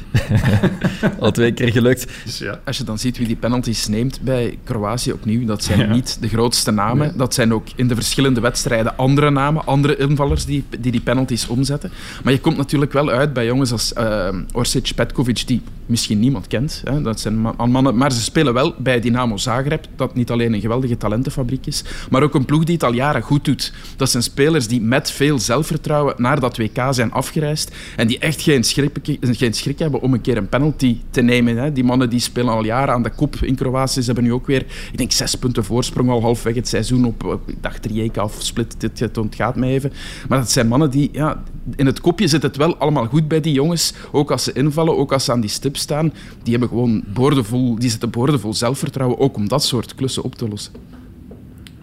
Al 1.19 1.31
twee 1.31 1.53
keer 1.53 1.71
gelukt. 1.71 2.07
Dus 2.25 2.37
ja. 2.37 2.59
Als 2.65 2.77
je 2.77 2.83
dan 2.83 2.99
ziet 2.99 3.17
wie 3.17 3.27
die 3.27 3.35
penalties 3.35 3.87
neemt 3.87 4.21
bij 4.21 4.57
Kroatië 4.63 5.11
opnieuw, 5.11 5.45
dat 5.45 5.63
zijn 5.63 5.79
ja. 5.79 5.93
niet 5.93 6.17
de 6.21 6.27
grootste 6.27 6.71
namen. 6.71 7.07
Nee. 7.07 7.17
Dat 7.17 7.33
zijn 7.33 7.53
ook 7.53 7.67
in 7.75 7.87
de 7.87 7.95
verschillende 7.95 8.41
wedstrijden 8.41 8.97
andere 8.97 9.29
namen, 9.29 9.65
andere 9.65 9.97
invallers 9.97 10.45
die 10.45 10.63
die, 10.79 10.91
die 10.91 11.01
penalties 11.01 11.47
omzetten. 11.47 11.91
Maar 12.23 12.33
je 12.33 12.39
komt 12.39 12.57
natuurlijk 12.57 12.93
wel 12.93 13.09
uit 13.09 13.33
bij 13.33 13.45
jongens 13.45 13.71
als 13.71 13.93
uh, 13.97 14.27
Orsic, 14.51 14.91
Petkovic, 14.95 15.47
die 15.47 15.61
misschien 15.85 16.19
niemand 16.19 16.47
kent. 16.47 16.81
Hè. 16.83 17.01
Dat 17.01 17.19
zijn 17.19 17.35
mannen, 17.57 17.97
maar 17.97 18.11
ze 18.11 18.21
spelen 18.21 18.53
wel 18.53 18.75
bij 18.77 18.99
Dynamo 18.99 19.37
Zagreb, 19.37 19.85
dat 19.95 20.15
niet 20.15 20.31
alleen 20.31 20.53
een 20.53 20.61
geweldige 20.61 20.97
talentenfabriek 20.97 21.65
is, 21.65 21.83
maar 22.09 22.23
ook 22.23 22.35
een 22.35 22.45
ploeg 22.45 22.63
die 22.63 22.73
het 22.73 22.83
al 22.83 22.93
jaren 22.93 23.21
goed 23.21 23.45
doet. 23.45 23.73
Dat 23.95 24.09
zijn 24.09 24.23
spelers 24.23 24.67
die 24.67 24.81
met 24.81 25.11
veel 25.11 25.39
zelfvertrouwen 25.39 26.13
naar 26.17 26.39
dat 26.39 26.57
WK 26.57 26.87
zijn 26.89 27.11
afgereisd 27.11 27.75
en 27.95 28.07
die 28.09 28.19
echt 28.19 28.41
geen 28.41 28.63
schrik, 28.63 29.17
geen 29.21 29.53
schrik 29.53 29.79
hebben 29.79 30.01
om 30.01 30.13
een 30.13 30.21
keer 30.21 30.37
een 30.37 30.49
penalty 30.49 30.97
te 31.09 31.21
nemen. 31.21 31.57
Hè. 31.57 31.71
Die 31.71 31.83
mannen 31.83 32.09
die 32.09 32.19
spelen 32.19 32.53
al 32.53 32.65
jaren 32.65 32.93
aan 32.93 33.03
de 33.03 33.09
kop 33.09 33.35
in 33.35 33.55
Kroatië. 33.55 33.99
Ze 33.99 34.05
hebben 34.05 34.23
nu 34.23 34.33
ook 34.33 34.47
weer, 34.47 34.65
ik 34.91 34.97
denk, 34.97 35.11
zes 35.11 35.35
punten 35.35 35.63
voorsprong 35.63 36.09
al 36.09 36.21
halfweg 36.21 36.55
het 36.55 36.67
seizoen 36.67 37.05
op, 37.05 37.39
ik 37.45 37.61
dacht 37.61 37.85
Rijeka 37.85 38.23
of 38.23 38.35
Split, 38.39 38.75
dit, 38.77 38.99
het 38.99 39.17
ontgaat 39.17 39.55
mij 39.55 39.69
even. 39.69 39.91
Maar 40.29 40.37
dat 40.37 40.51
zijn 40.51 40.67
mannen 40.67 40.89
die, 40.89 41.09
ja, 41.11 41.43
in 41.75 41.85
het 41.85 42.01
kopje 42.01 42.27
zit 42.27 42.41
het 42.41 42.57
wel 42.57 42.77
allemaal 42.77 43.05
goed 43.05 43.27
bij 43.27 43.41
die 43.41 43.53
jongens. 43.53 43.93
Ook 44.11 44.31
als 44.31 44.43
ze 44.43 44.53
invallen, 44.53 44.97
ook 44.97 45.13
als 45.13 45.25
ze 45.25 45.31
aan 45.31 45.41
die 45.41 45.49
stip 45.49 45.77
staan. 45.77 46.13
Die 46.43 46.51
hebben 46.51 46.69
gewoon 46.69 47.03
boordevol, 47.13 47.79
die 47.79 47.89
zitten 47.89 48.09
boordevol 48.09 48.53
zelfvertrouwen, 48.53 49.19
ook 49.19 49.35
om 49.35 49.47
dat 49.47 49.63
soort 49.63 49.95
klussen 49.95 50.23
op 50.23 50.35
te 50.35 50.47
lossen. 50.47 50.98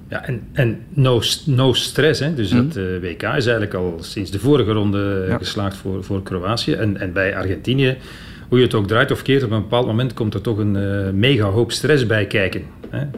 Ja, 0.08 0.26
en, 0.26 0.42
en 0.52 0.78
no, 0.88 1.20
no 1.44 1.72
stress. 1.72 2.20
Hè? 2.20 2.34
Dus 2.34 2.52
mm. 2.52 2.68
dat 2.68 2.76
uh, 2.76 3.00
WK 3.00 3.22
is 3.22 3.46
eigenlijk 3.46 3.74
al 3.74 3.96
sinds 4.00 4.30
de 4.30 4.38
vorige 4.38 4.72
ronde 4.72 5.24
ja. 5.28 5.38
geslaagd 5.38 5.76
voor, 5.76 6.04
voor 6.04 6.22
Kroatië. 6.22 6.72
En, 6.72 7.00
en 7.00 7.12
bij 7.12 7.36
Argentinië, 7.36 7.96
hoe 8.48 8.58
je 8.58 8.64
het 8.64 8.74
ook 8.74 8.86
draait 8.86 9.10
of 9.10 9.22
keert, 9.22 9.42
op 9.42 9.50
een 9.50 9.60
bepaald 9.60 9.86
moment 9.86 10.14
komt 10.14 10.34
er 10.34 10.40
toch 10.40 10.58
een 10.58 10.74
uh, 10.74 11.10
mega 11.10 11.44
hoop 11.44 11.72
stress 11.72 12.06
bij 12.06 12.26
kijken. 12.26 12.62
Hè? 12.88 13.00
Uh, 13.00 13.10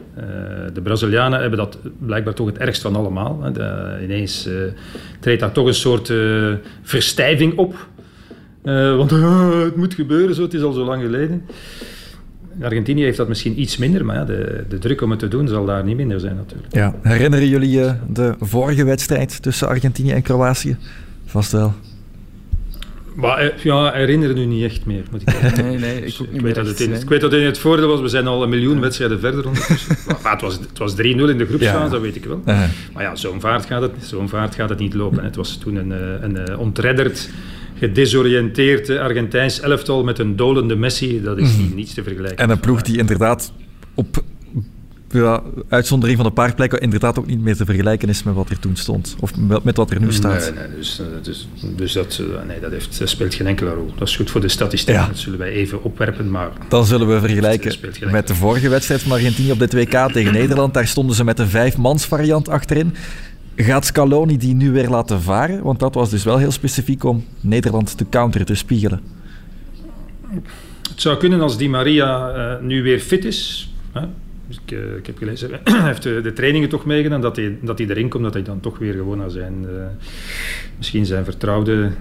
de 0.73 0.81
Brazilianen 0.81 1.39
hebben 1.39 1.59
dat 1.59 1.77
blijkbaar 1.99 2.33
toch 2.33 2.47
het 2.47 2.57
ergst 2.57 2.81
van 2.81 2.95
allemaal. 2.95 3.43
Hè? 3.43 3.51
De, 3.51 3.97
ineens 4.03 4.49
treedt 5.19 5.39
daar 5.39 5.51
toch 5.51 5.67
een 5.67 5.73
soort 5.73 6.13
verstijving 6.81 7.57
op. 7.57 7.87
want 8.97 9.11
het 9.65 9.75
moet 9.75 9.93
gebeuren, 9.93 10.35
zo, 10.35 10.41
het 10.41 10.53
is 10.53 10.61
al 10.61 10.71
zo 10.71 10.85
lang 10.85 11.01
geleden. 11.01 11.43
Argentinië 12.61 13.03
heeft 13.03 13.17
dat 13.17 13.27
misschien 13.27 13.61
iets 13.61 13.77
minder, 13.77 14.05
maar 14.05 14.15
ja, 14.15 14.25
de, 14.25 14.65
de 14.69 14.77
druk 14.77 15.01
om 15.01 15.09
het 15.09 15.19
te 15.19 15.27
doen 15.27 15.47
zal 15.47 15.65
daar 15.65 15.83
niet 15.83 15.95
minder 15.95 16.19
zijn 16.19 16.35
natuurlijk. 16.35 16.73
Ja. 16.73 16.95
Herinneren 17.01 17.47
jullie 17.47 17.69
je 17.69 17.93
de 18.07 18.35
vorige 18.39 18.83
wedstrijd 18.83 19.41
tussen 19.41 19.67
Argentinië 19.67 20.11
en 20.11 20.21
Kroatië? 20.21 20.77
Vast 21.25 21.51
wel. 21.51 21.73
Maar 23.15 23.53
ja, 23.63 23.91
herinneren 23.91 24.35
nu 24.35 24.45
niet 24.45 24.63
echt 24.63 24.85
meer, 24.85 25.03
moet 25.11 25.21
ik 25.21 25.29
zeggen. 25.29 25.63
Nee, 25.65 25.77
nee, 25.77 26.05
ik, 26.05 26.19
ik, 26.31 26.41
weet 26.41 26.55
dat 26.55 26.65
het 26.65 26.79
in, 26.79 26.93
ik 26.93 27.09
weet 27.09 27.21
dat 27.21 27.31
het 27.31 27.39
in 27.39 27.45
het 27.45 27.57
voordeel 27.57 27.87
was, 27.87 28.01
we 28.01 28.07
zijn 28.07 28.27
al 28.27 28.43
een 28.43 28.49
miljoen 28.49 28.79
wedstrijden 28.79 29.19
verder 29.19 29.47
ondertussen. 29.47 29.95
maar 30.23 30.31
het 30.31 30.41
was, 30.41 30.59
het 30.59 30.77
was 30.77 30.93
3-0 30.93 30.95
in 30.97 31.17
de 31.17 31.45
groepsfase, 31.45 31.83
ja. 31.83 31.89
dat 31.89 32.01
weet 32.01 32.15
ik 32.15 32.25
wel. 32.25 32.41
Uh 32.45 32.59
-huh. 32.59 32.69
Maar 32.93 33.03
ja, 33.03 33.15
zo'n 33.15 33.39
vaart, 33.39 33.65
gaat 33.65 33.81
het, 33.81 33.91
zo'n 34.01 34.29
vaart 34.29 34.55
gaat 34.55 34.69
het 34.69 34.79
niet 34.79 34.93
lopen. 34.93 35.23
Het 35.23 35.35
was 35.35 35.57
toen 35.57 35.75
een, 35.75 35.91
een, 36.23 36.51
een 36.51 36.57
ontredderd 36.57 37.29
gedesoriënteerd 37.79 38.89
Argentijns 38.89 39.59
elftal 39.59 40.03
met 40.03 40.19
een 40.19 40.35
dolende 40.35 40.75
Messi, 40.75 41.21
dat 41.21 41.37
is 41.37 41.57
mm. 41.57 41.75
niets 41.75 41.93
te 41.93 42.03
vergelijken. 42.03 42.37
En 42.37 42.49
een 42.49 42.59
ploeg 42.59 42.81
die 42.81 42.97
inderdaad 42.97 43.53
op 43.93 44.23
ja, 45.11 45.43
uitzondering 45.69 46.17
van 46.17 46.25
een 46.27 46.33
paar 46.33 46.55
plekken 46.55 46.79
inderdaad 46.79 47.19
ook 47.19 47.25
niet 47.25 47.41
meer 47.41 47.55
te 47.55 47.65
vergelijken 47.65 48.09
is 48.09 48.23
met 48.23 48.33
wat 48.33 48.49
er 48.49 48.59
toen 48.59 48.75
stond. 48.75 49.15
Of 49.19 49.31
met 49.63 49.77
wat 49.77 49.91
er 49.91 49.99
nu 49.99 50.13
staat. 50.13 50.53
Nee, 50.55 50.67
nee 50.67 50.75
dus, 50.77 51.01
dus, 51.21 51.47
dus 51.75 51.93
dat, 51.93 52.21
nee, 52.47 52.59
dat, 52.59 52.71
heeft, 52.71 52.99
dat 52.99 53.09
speelt 53.09 53.33
geen 53.33 53.47
enkele 53.47 53.73
rol. 53.73 53.93
Dat 53.97 54.07
is 54.07 54.15
goed 54.15 54.31
voor 54.31 54.41
de 54.41 54.47
statistieken, 54.47 55.01
ja. 55.01 55.07
dat 55.07 55.17
zullen 55.17 55.39
wij 55.39 55.51
even 55.51 55.83
opwerpen. 55.83 56.31
Maar 56.31 56.49
Dan 56.67 56.85
zullen 56.85 57.07
we 57.07 57.19
vergelijken 57.19 57.75
met 58.11 58.27
de 58.27 58.35
vorige 58.35 58.69
wedstrijd 58.69 59.01
van 59.01 59.11
Argentinië 59.11 59.51
op 59.51 59.59
dit 59.59 59.73
WK 59.73 60.11
tegen 60.11 60.33
Nederland. 60.41 60.73
Daar 60.73 60.87
stonden 60.87 61.15
ze 61.15 61.23
met 61.23 61.39
een 61.39 61.47
vijfmans 61.47 62.05
variant 62.05 62.49
achterin 62.49 62.93
Gaat 63.61 63.85
Scaloni 63.85 64.37
die 64.37 64.53
nu 64.53 64.71
weer 64.71 64.89
laten 64.89 65.21
varen? 65.21 65.63
Want 65.63 65.79
dat 65.79 65.93
was 65.93 66.09
dus 66.09 66.23
wel 66.23 66.37
heel 66.37 66.51
specifiek 66.51 67.03
om 67.03 67.25
Nederland 67.41 67.97
te 67.97 68.05
counteren, 68.09 68.45
te 68.45 68.55
spiegelen. 68.55 69.01
Het 70.89 71.01
zou 71.01 71.17
kunnen 71.17 71.41
als 71.41 71.57
Di 71.57 71.69
Maria 71.69 72.35
uh, 72.35 72.61
nu 72.61 72.83
weer 72.83 72.99
fit 72.99 73.25
is. 73.25 73.71
Hè? 73.91 74.01
Dus 74.47 74.59
ik, 74.65 74.71
uh, 74.71 74.95
ik, 74.97 75.05
heb 75.05 75.17
gelezen, 75.17 75.49
hij 75.63 75.81
heeft 75.81 76.03
de, 76.03 76.21
de, 76.21 76.33
trainingen 76.33 76.69
toch 76.69 76.85
meegedaan, 76.85 77.21
dat 77.21 77.35
hij, 77.35 77.57
dat 77.61 77.77
hij 77.77 77.87
erin 77.87 78.09
komt, 78.09 78.23
dat 78.23 78.33
hij 78.33 78.43
dan 78.43 78.59
toch 78.59 78.77
weer 78.77 78.93
gewoon 78.93 79.17
naar 79.17 79.29
zijn, 79.29 79.65
uh, 79.69 79.69
misschien 80.77 81.05
zijn 81.05 81.23
vertrouwde 81.23 81.91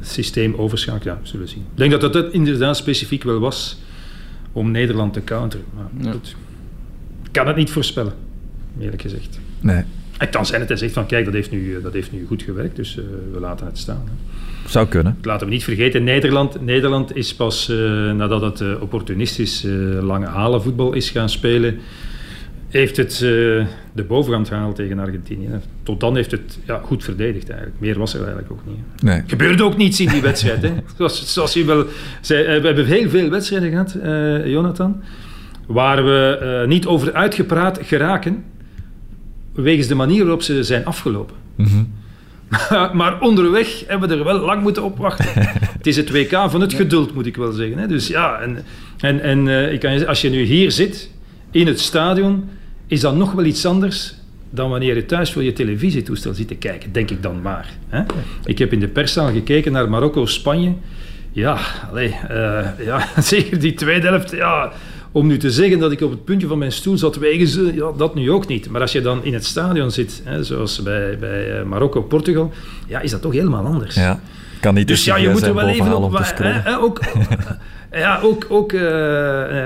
systeem 0.00 0.54
overschakelt. 0.54 1.04
Ja, 1.04 1.18
zullen 1.22 1.48
zien. 1.48 1.64
Ik 1.70 1.78
denk 1.78 2.00
dat 2.00 2.12
dat 2.12 2.32
inderdaad 2.32 2.76
specifiek 2.76 3.22
wel 3.22 3.38
was 3.38 3.78
om 4.52 4.70
Nederland 4.70 5.12
te 5.12 5.24
counteren. 5.24 5.66
Maar 5.74 6.04
ja. 6.04 6.12
goed, 6.12 6.36
ik 7.22 7.32
kan 7.32 7.46
het 7.46 7.56
niet 7.56 7.70
voorspellen, 7.70 8.12
eerlijk 8.78 9.02
gezegd. 9.02 9.38
Nee. 9.64 9.82
Het 10.18 10.30
kan 10.30 10.46
zijn 10.46 10.60
dat 10.60 10.68
hij 10.68 10.78
zegt 10.78 10.92
van 10.92 11.06
kijk, 11.06 11.24
dat 11.24 11.34
heeft 11.34 11.50
nu, 11.50 11.80
dat 11.82 11.92
heeft 11.92 12.12
nu 12.12 12.24
goed 12.26 12.42
gewerkt, 12.42 12.76
dus 12.76 12.96
uh, 12.96 13.04
we 13.32 13.40
laten 13.40 13.66
het 13.66 13.78
staan. 13.78 14.02
Hè. 14.04 14.12
Zou 14.70 14.86
kunnen. 14.86 15.18
Laten 15.22 15.46
we 15.46 15.52
niet 15.52 15.64
vergeten, 15.64 16.04
Nederland, 16.04 16.60
Nederland 16.60 17.16
is 17.16 17.34
pas 17.34 17.68
uh, 17.68 17.76
nadat 18.12 18.40
het 18.40 18.60
uh, 18.60 18.82
opportunistisch 18.82 19.66
lange 20.00 20.26
halen 20.26 20.62
voetbal 20.62 20.92
is 20.92 21.10
gaan 21.10 21.28
spelen, 21.28 21.78
heeft 22.68 22.96
het 22.96 23.18
de 23.92 24.04
bovenhand 24.08 24.48
gehaald 24.48 24.76
tegen 24.76 24.98
Argentinië. 24.98 25.48
Tot 25.82 26.00
dan 26.00 26.16
heeft 26.16 26.30
het 26.30 26.58
ja, 26.66 26.80
goed 26.84 27.04
verdedigd 27.04 27.48
eigenlijk. 27.48 27.80
Meer 27.80 27.98
was 27.98 28.14
er 28.14 28.20
eigenlijk 28.20 28.52
ook 28.52 28.66
niet. 28.66 29.02
Nee. 29.02 29.22
Gebeurde 29.26 29.64
ook 29.64 29.76
niets 29.76 30.00
in 30.00 30.08
die 30.08 30.22
wedstrijd. 30.22 30.62
hè. 30.62 30.72
Zoals, 30.96 31.32
zoals 31.32 31.52
je 31.52 31.64
wel 31.64 31.84
zei, 32.20 32.60
we 32.60 32.66
hebben 32.66 32.86
heel 32.86 33.08
veel 33.08 33.30
wedstrijden 33.30 33.70
gehad, 33.70 33.96
Jonathan, 34.46 35.02
waar 35.66 36.04
we 36.04 36.64
niet 36.66 36.86
over 36.86 37.12
uitgepraat 37.12 37.78
geraken 37.82 38.44
wegens 39.54 39.86
de 39.86 39.94
manier 39.94 40.22
waarop 40.22 40.42
ze 40.42 40.62
zijn 40.62 40.84
afgelopen. 40.84 41.36
Mm 41.56 41.66
-hmm. 41.66 41.92
maar 42.98 43.20
onderweg 43.20 43.84
hebben 43.86 44.08
we 44.08 44.14
er 44.14 44.24
wel 44.24 44.38
lang 44.38 44.62
moeten 44.62 44.82
op 44.82 44.98
wachten. 44.98 45.26
het 45.78 45.86
is 45.86 45.96
het 45.96 46.10
WK 46.10 46.50
van 46.50 46.60
het 46.60 46.74
geduld, 46.74 47.14
moet 47.14 47.26
ik 47.26 47.36
wel 47.36 47.52
zeggen. 47.52 47.78
Hè. 47.78 47.86
Dus 47.86 48.06
ja, 48.06 48.40
en, 48.40 48.64
en, 48.98 49.20
en 49.20 49.46
uh, 49.46 49.72
ik 49.72 49.80
kan 49.80 49.92
je, 49.92 50.06
als 50.06 50.20
je 50.20 50.30
nu 50.30 50.42
hier 50.42 50.70
zit, 50.70 51.10
in 51.50 51.66
het 51.66 51.80
stadion, 51.80 52.48
is 52.86 53.00
dat 53.00 53.16
nog 53.16 53.32
wel 53.32 53.44
iets 53.44 53.66
anders 53.66 54.14
dan 54.50 54.70
wanneer 54.70 54.94
je 54.94 55.06
thuis 55.06 55.32
voor 55.32 55.42
je 55.42 55.52
televisietoestel 55.52 56.34
zit 56.34 56.48
te 56.48 56.54
kijken, 56.54 56.92
denk 56.92 57.10
ik 57.10 57.22
dan 57.22 57.42
maar. 57.42 57.68
Hè. 57.88 58.02
Ik 58.44 58.58
heb 58.58 58.72
in 58.72 58.80
de 58.80 58.88
perszaal 58.88 59.32
gekeken 59.32 59.72
naar 59.72 59.90
Marokko-Spanje. 59.90 60.72
Ja, 61.32 61.58
allee, 61.90 62.16
uh, 62.30 62.66
ja, 62.84 63.08
zeker 63.22 63.60
die 63.60 63.74
tweede 63.74 64.06
helft, 64.06 64.30
ja, 64.30 64.72
om 65.14 65.26
nu 65.26 65.36
te 65.36 65.50
zeggen 65.50 65.78
dat 65.78 65.92
ik 65.92 66.00
op 66.00 66.10
het 66.10 66.24
puntje 66.24 66.46
van 66.46 66.58
mijn 66.58 66.72
stoel 66.72 66.98
zat 66.98 67.16
wegen 67.16 67.46
ze, 67.46 67.74
ja, 67.74 67.92
dat 67.96 68.14
nu 68.14 68.30
ook 68.30 68.46
niet. 68.46 68.70
Maar 68.70 68.80
als 68.80 68.92
je 68.92 69.00
dan 69.00 69.24
in 69.24 69.34
het 69.34 69.44
stadion 69.44 69.90
zit, 69.90 70.22
hè, 70.24 70.44
zoals 70.44 70.82
bij, 70.82 71.18
bij 71.18 71.64
Marokko-Portugal, 71.64 72.52
ja, 72.86 73.00
is 73.00 73.10
dat 73.10 73.22
toch 73.22 73.32
helemaal 73.32 73.64
anders. 73.64 73.94
Ja, 73.94 74.20
kan 74.60 74.74
niet 74.74 74.88
dus 74.88 75.04
ja, 75.04 75.16
je 75.16 75.28
moet 75.28 75.42
er 75.42 75.54
wel 75.54 75.68
even 75.68 75.96
op... 75.96 76.18
Hè, 76.36 76.78
ook, 76.78 77.00
ja, 77.92 78.20
ook, 78.22 78.46
ook 78.48 78.72
uh, 78.72 78.82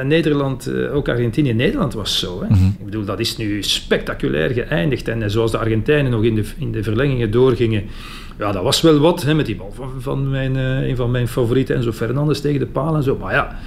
Nederland, 0.03 0.69
uh, 0.69 0.95
ook 0.95 1.09
Argentinië 1.09 1.53
Nederland 1.53 1.95
was 1.95 2.19
zo. 2.19 2.41
Hè. 2.41 2.49
Mm 2.49 2.55
-hmm. 2.55 2.77
Ik 2.79 2.85
bedoel, 2.85 3.05
dat 3.05 3.21
is 3.21 3.37
nu 3.37 3.63
spectaculair 3.63 4.51
geëindigd. 4.51 5.09
En 5.09 5.31
zoals 5.31 5.51
de 5.51 5.59
Argentijnen 5.59 6.11
nog 6.11 6.23
in 6.23 6.35
de, 6.35 6.45
in 6.59 6.73
de 6.73 6.83
verlengingen 6.83 7.31
doorgingen, 7.31 7.85
ja, 8.39 8.53
dat 8.53 8.63
was 8.63 8.81
wel 8.81 8.99
wat, 8.99 9.23
hè, 9.23 9.35
met 9.35 9.47
die 9.47 9.57
bal 9.57 9.73
van, 9.75 9.91
van 9.99 10.31
mijn, 10.31 10.57
uh, 10.57 10.89
een 10.89 10.97
van 10.97 11.11
mijn 11.11 11.29
favorieten, 11.29 11.77
Enzo 11.77 11.93
Fernandes 11.93 12.41
tegen 12.41 12.61
de 12.61 12.67
paal 12.67 12.97
en 12.97 13.03
zo. 13.03 13.17
Maar 13.21 13.35
ja, 13.35 13.59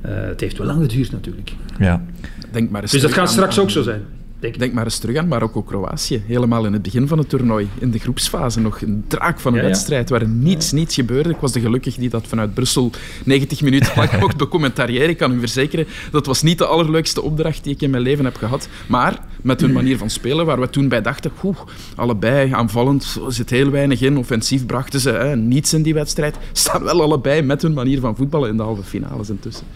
het 0.00 0.40
heeft 0.40 0.58
wel 0.58 0.66
lang 0.66 0.80
geduurd 0.82 1.12
natuurlijk. 1.12 1.52
Ja. 1.78 2.04
Denk 2.52 2.70
maar 2.70 2.82
eens 2.82 2.90
dus 2.90 3.00
dat 3.02 3.12
gaat 3.12 3.20
aan, 3.20 3.28
straks 3.28 3.56
aan, 3.56 3.62
ook 3.62 3.70
zo 3.70 3.82
zijn. 3.82 4.02
Denk, 4.40 4.58
denk 4.58 4.72
maar 4.72 4.84
eens 4.84 4.98
terug 4.98 5.16
aan 5.16 5.28
Marokko-Kroatië. 5.28 6.22
Helemaal 6.26 6.64
in 6.66 6.72
het 6.72 6.82
begin 6.82 7.08
van 7.08 7.18
het 7.18 7.28
toernooi. 7.28 7.68
In 7.78 7.90
de 7.90 7.98
groepsfase 7.98 8.60
nog 8.60 8.80
een 8.80 9.04
draak 9.08 9.40
van 9.40 9.52
een 9.52 9.58
Ja, 9.58 9.64
ja. 9.64 9.70
wedstrijd 9.70 10.08
waar 10.10 10.28
niets, 10.28 10.72
niets 10.72 10.94
gebeurde. 10.94 11.28
Ik 11.30 11.36
was 11.36 11.52
de 11.52 11.60
gelukkig 11.60 11.94
die 11.94 12.08
dat 12.08 12.26
vanuit 12.26 12.54
Brussel 12.54 12.90
90 13.24 13.62
minuten 13.62 13.92
lang 13.96 14.18
mocht 14.20 14.38
documentariëren. 14.38 15.08
Ik 15.08 15.16
kan 15.16 15.32
u 15.32 15.38
verzekeren, 15.38 15.86
dat 16.10 16.26
was 16.26 16.42
niet 16.42 16.58
de 16.58 16.66
allerleukste 16.66 17.22
opdracht 17.22 17.64
die 17.64 17.74
ik 17.74 17.82
in 17.82 17.90
mijn 17.90 18.02
leven 18.02 18.24
heb 18.24 18.36
gehad. 18.36 18.68
Maar 18.86 19.18
met 19.42 19.60
hun 19.60 19.72
manier 19.72 19.98
van 19.98 20.10
spelen, 20.10 20.46
waar 20.46 20.60
we 20.60 20.70
toen 20.70 20.88
bij 20.88 21.02
dachten, 21.02 21.30
oeh, 21.42 21.56
allebei 21.96 22.52
aanvallend, 22.52 23.18
zit 23.28 23.50
heel 23.50 23.70
weinig 23.70 24.00
in. 24.00 24.16
Offensief 24.18 24.66
brachten 24.66 25.00
ze 25.00 25.10
hè, 25.10 25.36
niets 25.36 25.72
in 25.74 25.82
die 25.82 25.94
wedstrijd. 25.94 26.36
Staan 26.52 26.82
wel 26.84 27.02
allebei 27.02 27.42
met 27.42 27.62
hun 27.62 27.72
manier 27.72 28.00
van 28.00 28.16
voetballen 28.16 28.48
in 28.50 28.56
de 28.56 28.62
halve 28.62 28.82
finales 28.82 29.30
intussen. 29.30 29.66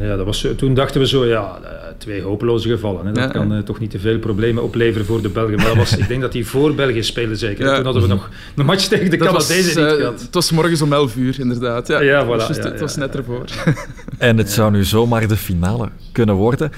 Ja, 0.00 0.16
dat 0.16 0.26
was, 0.26 0.46
toen 0.56 0.74
dachten 0.74 1.00
we 1.00 1.06
zo, 1.06 1.24
ja, 1.26 1.58
eh, 1.62 1.70
twee 1.98 2.22
hopeloze 2.22 2.68
gevallen. 2.68 3.06
Hè. 3.06 3.12
Dat 3.12 3.22
Ja, 3.24 3.30
kan 3.30 3.48
ja. 3.50 3.56
eh, 3.56 3.62
toch 3.62 3.78
niet 3.78 3.90
te 3.90 3.98
veel 3.98 4.18
problemen 4.18 4.62
opleveren 4.62 5.06
voor 5.06 5.22
de 5.22 5.28
Belgen. 5.28 5.56
Maar 5.56 5.66
dat 5.66 5.76
was, 5.76 5.96
ik 5.98 6.08
denk 6.08 6.20
dat 6.20 6.32
die 6.32 6.46
voor 6.46 6.74
België 6.74 7.02
spelen 7.02 7.36
zeker. 7.36 7.64
Ja. 7.66 7.74
Toen 7.76 7.84
hadden 7.84 8.02
we 8.02 8.08
nog 8.08 8.30
een 8.56 8.66
match 8.66 8.84
tegen 8.86 9.10
de 9.10 9.16
Dat 9.16 9.30
was, 9.32 9.46
Canadezen 9.46 9.82
niet 9.82 9.92
eh, 9.92 9.98
gehad. 9.98 10.20
het 10.20 10.34
was 10.34 10.50
morgens 10.52 10.82
om 10.82 10.92
11 10.92 11.16
uur, 11.16 11.40
inderdaad. 11.40 11.88
Ja, 11.88 12.00
Ja, 12.00 12.18
Het 12.18 12.26
was 12.26 12.44
voilà, 12.58 12.62
ja, 12.62 12.70
het 12.70 12.80
was 12.80 12.96
net 12.96 13.12
ja, 13.12 13.18
ervoor. 13.18 13.44
En 14.18 14.36
het 14.38 14.50
zou 14.50 14.70
nu 14.72 14.84
zomaar 14.84 15.28
de 15.28 15.36
finale 15.36 15.88
kunnen 16.12 16.34
worden. 16.34 16.70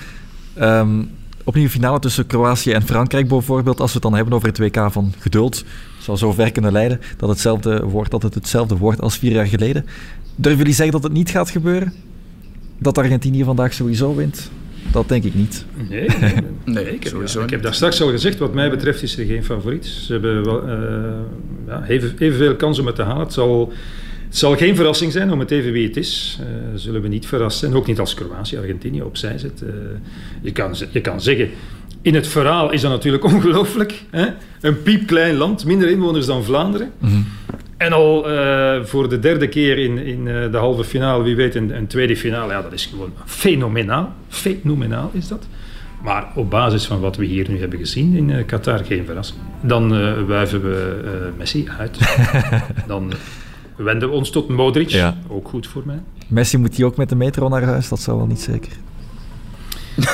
Ehm, 0.54 1.02
opnieuw 1.46 1.64
een 1.64 1.70
finale 1.70 1.98
tussen 1.98 2.26
Kroatië 2.26 2.72
en 2.72 2.82
Frankrijk 2.82 3.28
bijvoorbeeld. 3.28 3.80
Als 3.80 3.88
we 3.88 3.94
het 3.94 4.02
dan 4.02 4.14
hebben 4.14 4.34
over 4.34 4.48
het 4.48 4.58
WK 4.58 4.92
van 4.92 5.12
geduld. 5.18 5.64
Zou 5.98 6.18
zo 6.18 6.32
ver 6.32 6.52
kunnen 6.52 6.72
leiden 6.72 7.00
dat, 7.16 7.28
hetzelfde 7.28 7.84
wordt, 7.84 8.10
dat 8.10 8.22
het 8.22 8.34
hetzelfde 8.34 8.76
wordt 8.76 9.00
als 9.00 9.18
vier 9.18 9.32
jaar 9.32 9.46
geleden. 9.46 9.86
Durven 10.36 10.58
jullie 10.58 10.74
zeggen 10.74 10.94
dat 10.94 11.02
het 11.02 11.12
niet 11.12 11.30
gaat 11.30 11.50
gebeuren? 11.50 11.92
Dat 12.78 12.98
Argentinië 12.98 13.44
vandaag 13.44 13.72
sowieso 13.72 14.14
wint? 14.14 14.50
Dat 14.92 15.08
denk 15.08 15.24
ik 15.24 15.34
niet. 15.34 15.64
Nee, 15.88 16.08
nee, 16.20 16.32
Nee, 16.64 16.84
zeker. 16.84 17.10
sowieso 17.10 17.38
Ja. 17.38 17.44
Ik 17.44 17.50
heb 17.50 17.62
daar 17.62 17.74
straks 17.74 18.02
al 18.02 18.10
gezegd, 18.10 18.38
wat 18.38 18.54
mij 18.54 18.70
betreft 18.70 19.02
is 19.02 19.18
er 19.18 19.26
geen 19.26 19.44
favoriet. 19.44 19.86
Ze 19.86 20.12
hebben 20.12 20.44
wel, 20.44 20.68
eh, 20.68 20.76
ja, 21.66 21.84
even, 21.86 22.14
evenveel 22.18 22.56
kans 22.56 22.78
om 22.78 22.86
het 22.86 22.94
te 22.94 23.02
halen. 23.02 23.22
Het 23.22 23.32
zal, 23.32 23.72
het 24.36 24.44
zal 24.44 24.56
geen 24.56 24.76
verrassing 24.76 25.12
zijn 25.12 25.32
om 25.32 25.38
het 25.38 25.50
even 25.50 25.72
wie 25.72 25.86
het 25.86 25.96
is. 25.96 26.38
Eh, 26.40 26.46
zullen 26.74 27.02
we 27.02 27.08
niet 27.08 27.26
verrast 27.26 27.58
zijn. 27.58 27.74
Ook 27.74 27.86
niet 27.86 28.00
als 28.00 28.14
Kroatië, 28.14 28.56
Argentinië 28.56 29.02
opzij 29.02 29.38
zet. 29.38 29.62
Eh, 29.62 29.68
je, 30.40 30.52
kan, 30.52 30.74
je 30.90 31.00
kan 31.00 31.20
zeggen, 31.20 31.50
in 32.02 32.14
het 32.14 32.26
verhaal 32.26 32.72
is 32.72 32.80
dat 32.80 32.90
natuurlijk 32.90 33.24
ongelooflijk. 33.34 34.02
Een 34.60 34.82
piepklein 34.82 35.34
land, 35.34 35.64
minder 35.64 35.88
inwoners 35.88 36.26
dan 36.26 36.44
Vlaanderen. 36.44 36.92
En 37.76 37.92
al 37.92 38.30
eh, 38.30 38.84
voor 38.84 39.08
de 39.08 39.18
derde 39.18 39.48
keer 39.48 39.78
in, 39.78 39.98
in 39.98 40.24
de 40.24 40.56
halve 40.56 40.84
finale, 40.84 41.22
wie 41.22 41.36
weet, 41.36 41.54
een, 41.54 41.76
een 41.76 41.86
tweede 41.86 42.16
finale. 42.16 42.52
Ja, 42.52 42.62
dat 42.62 42.72
is 42.72 42.86
gewoon 42.86 43.12
fenomenaal. 43.24 44.12
Fenomenaal 44.28 45.10
is 45.14 45.28
dat. 45.28 45.46
Maar 46.02 46.32
op 46.34 46.50
basis 46.50 46.84
van 46.84 47.00
wat 47.00 47.16
we 47.16 47.24
hier 47.24 47.50
nu 47.50 47.58
hebben 47.60 47.78
gezien 47.78 48.16
in 48.16 48.46
Qatar, 48.46 48.84
geen 48.84 49.04
verrassing. 49.04 49.38
Dan 49.60 49.94
eh 49.94 50.22
wuiven 50.26 50.62
we 50.62 51.32
Messi 51.36 51.68
uit. 51.78 51.98
Dan 52.86 53.12
wenden 53.76 54.08
we 54.08 54.14
ons 54.14 54.30
tot 54.30 54.48
Modric. 54.48 54.88
Ja. 54.88 55.16
Ook 55.28 55.48
goed 55.48 55.66
voor 55.66 55.82
mij. 55.84 56.02
Messi 56.28 56.58
moet 56.58 56.76
hij 56.76 56.84
ook 56.86 56.96
met 56.96 57.08
de 57.08 57.16
metro 57.16 57.48
naar 57.48 57.62
huis? 57.62 57.88
Dat 57.88 58.00
zou 58.00 58.16
wel 58.16 58.26
niet 58.26 58.40
zeker. 58.40 58.72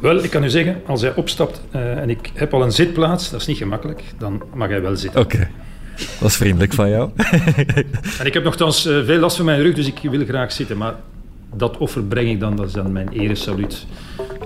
Wel, 0.00 0.24
ik 0.24 0.30
kan 0.30 0.44
u 0.44 0.48
zeggen, 0.48 0.82
als 0.86 1.00
hij 1.00 1.14
opstapt 1.14 1.62
eh, 1.70 1.98
en 1.98 2.10
ik 2.10 2.30
heb 2.34 2.54
al 2.54 2.62
een 2.62 2.72
zitplaats, 2.72 3.30
dat 3.30 3.40
is 3.40 3.46
niet 3.46 3.56
gemakkelijk, 3.56 4.02
dan 4.18 4.42
mag 4.54 4.68
hij 4.68 4.82
wel 4.82 4.96
zitten. 4.96 5.20
Oké. 5.20 5.48
Dat 6.20 6.28
is 6.28 6.36
vriendelijk 6.36 6.72
van 6.72 6.88
jou. 6.88 7.10
En 8.18 8.26
ik 8.26 8.34
heb 8.34 8.44
nogthans 8.44 8.86
eh, 8.86 9.04
veel 9.04 9.18
last 9.18 9.36
van 9.36 9.44
mijn 9.44 9.62
rug, 9.62 9.74
dus 9.74 9.86
ik 9.86 9.98
wil 10.10 10.24
graag 10.24 10.52
zitten. 10.52 10.76
Maar 10.76 10.94
dat 11.56 11.78
offer 11.78 12.02
breng 12.02 12.28
ik 12.28 12.40
dan, 12.40 12.56
dat 12.56 12.66
is 12.66 12.72
dan 12.72 12.92
mijn 12.92 13.08
eresaluut 13.08 13.86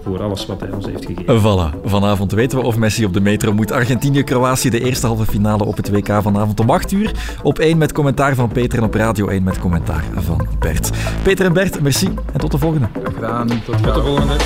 voor 0.04 0.22
alles 0.22 0.46
wat 0.46 0.60
hij 0.60 0.70
ons 0.70 0.86
heeft 0.86 1.06
gegeven. 1.06 1.40
Voilà. 1.40 1.84
Vanavond 1.84 2.32
weten 2.32 2.58
we 2.58 2.64
of 2.64 2.76
Messi 2.76 3.04
op 3.04 3.12
de 3.12 3.20
metro 3.20 3.52
moet. 3.52 3.72
Argentinië-Kroatië, 3.72 4.70
de 4.70 4.84
eerste 4.84 5.06
halve 5.06 5.26
finale 5.26 5.64
op 5.64 5.76
het 5.76 5.90
WK 5.90 6.22
vanavond 6.22 6.60
om 6.60 6.70
8 6.70 6.92
uur. 6.92 7.12
Op 7.42 7.58
1 7.58 7.78
met 7.78 7.92
commentaar 7.92 8.34
van 8.34 8.48
Peter 8.48 8.78
en 8.78 8.84
op 8.84 8.94
Radio 8.94 9.28
1 9.28 9.42
met 9.42 9.58
commentaar 9.58 10.04
van 10.14 10.46
Bert. 10.58 10.90
Peter 11.22 11.46
en 11.46 11.52
Bert, 11.52 11.80
merci 11.80 12.08
en 12.32 12.40
tot 12.40 12.50
de 12.50 12.58
volgende. 12.58 12.88
Graag 12.92 13.14
gedaan. 13.14 13.48
Tot 13.48 13.82
Tot 13.82 13.94
de 13.94 14.02
volgende. 14.02 14.36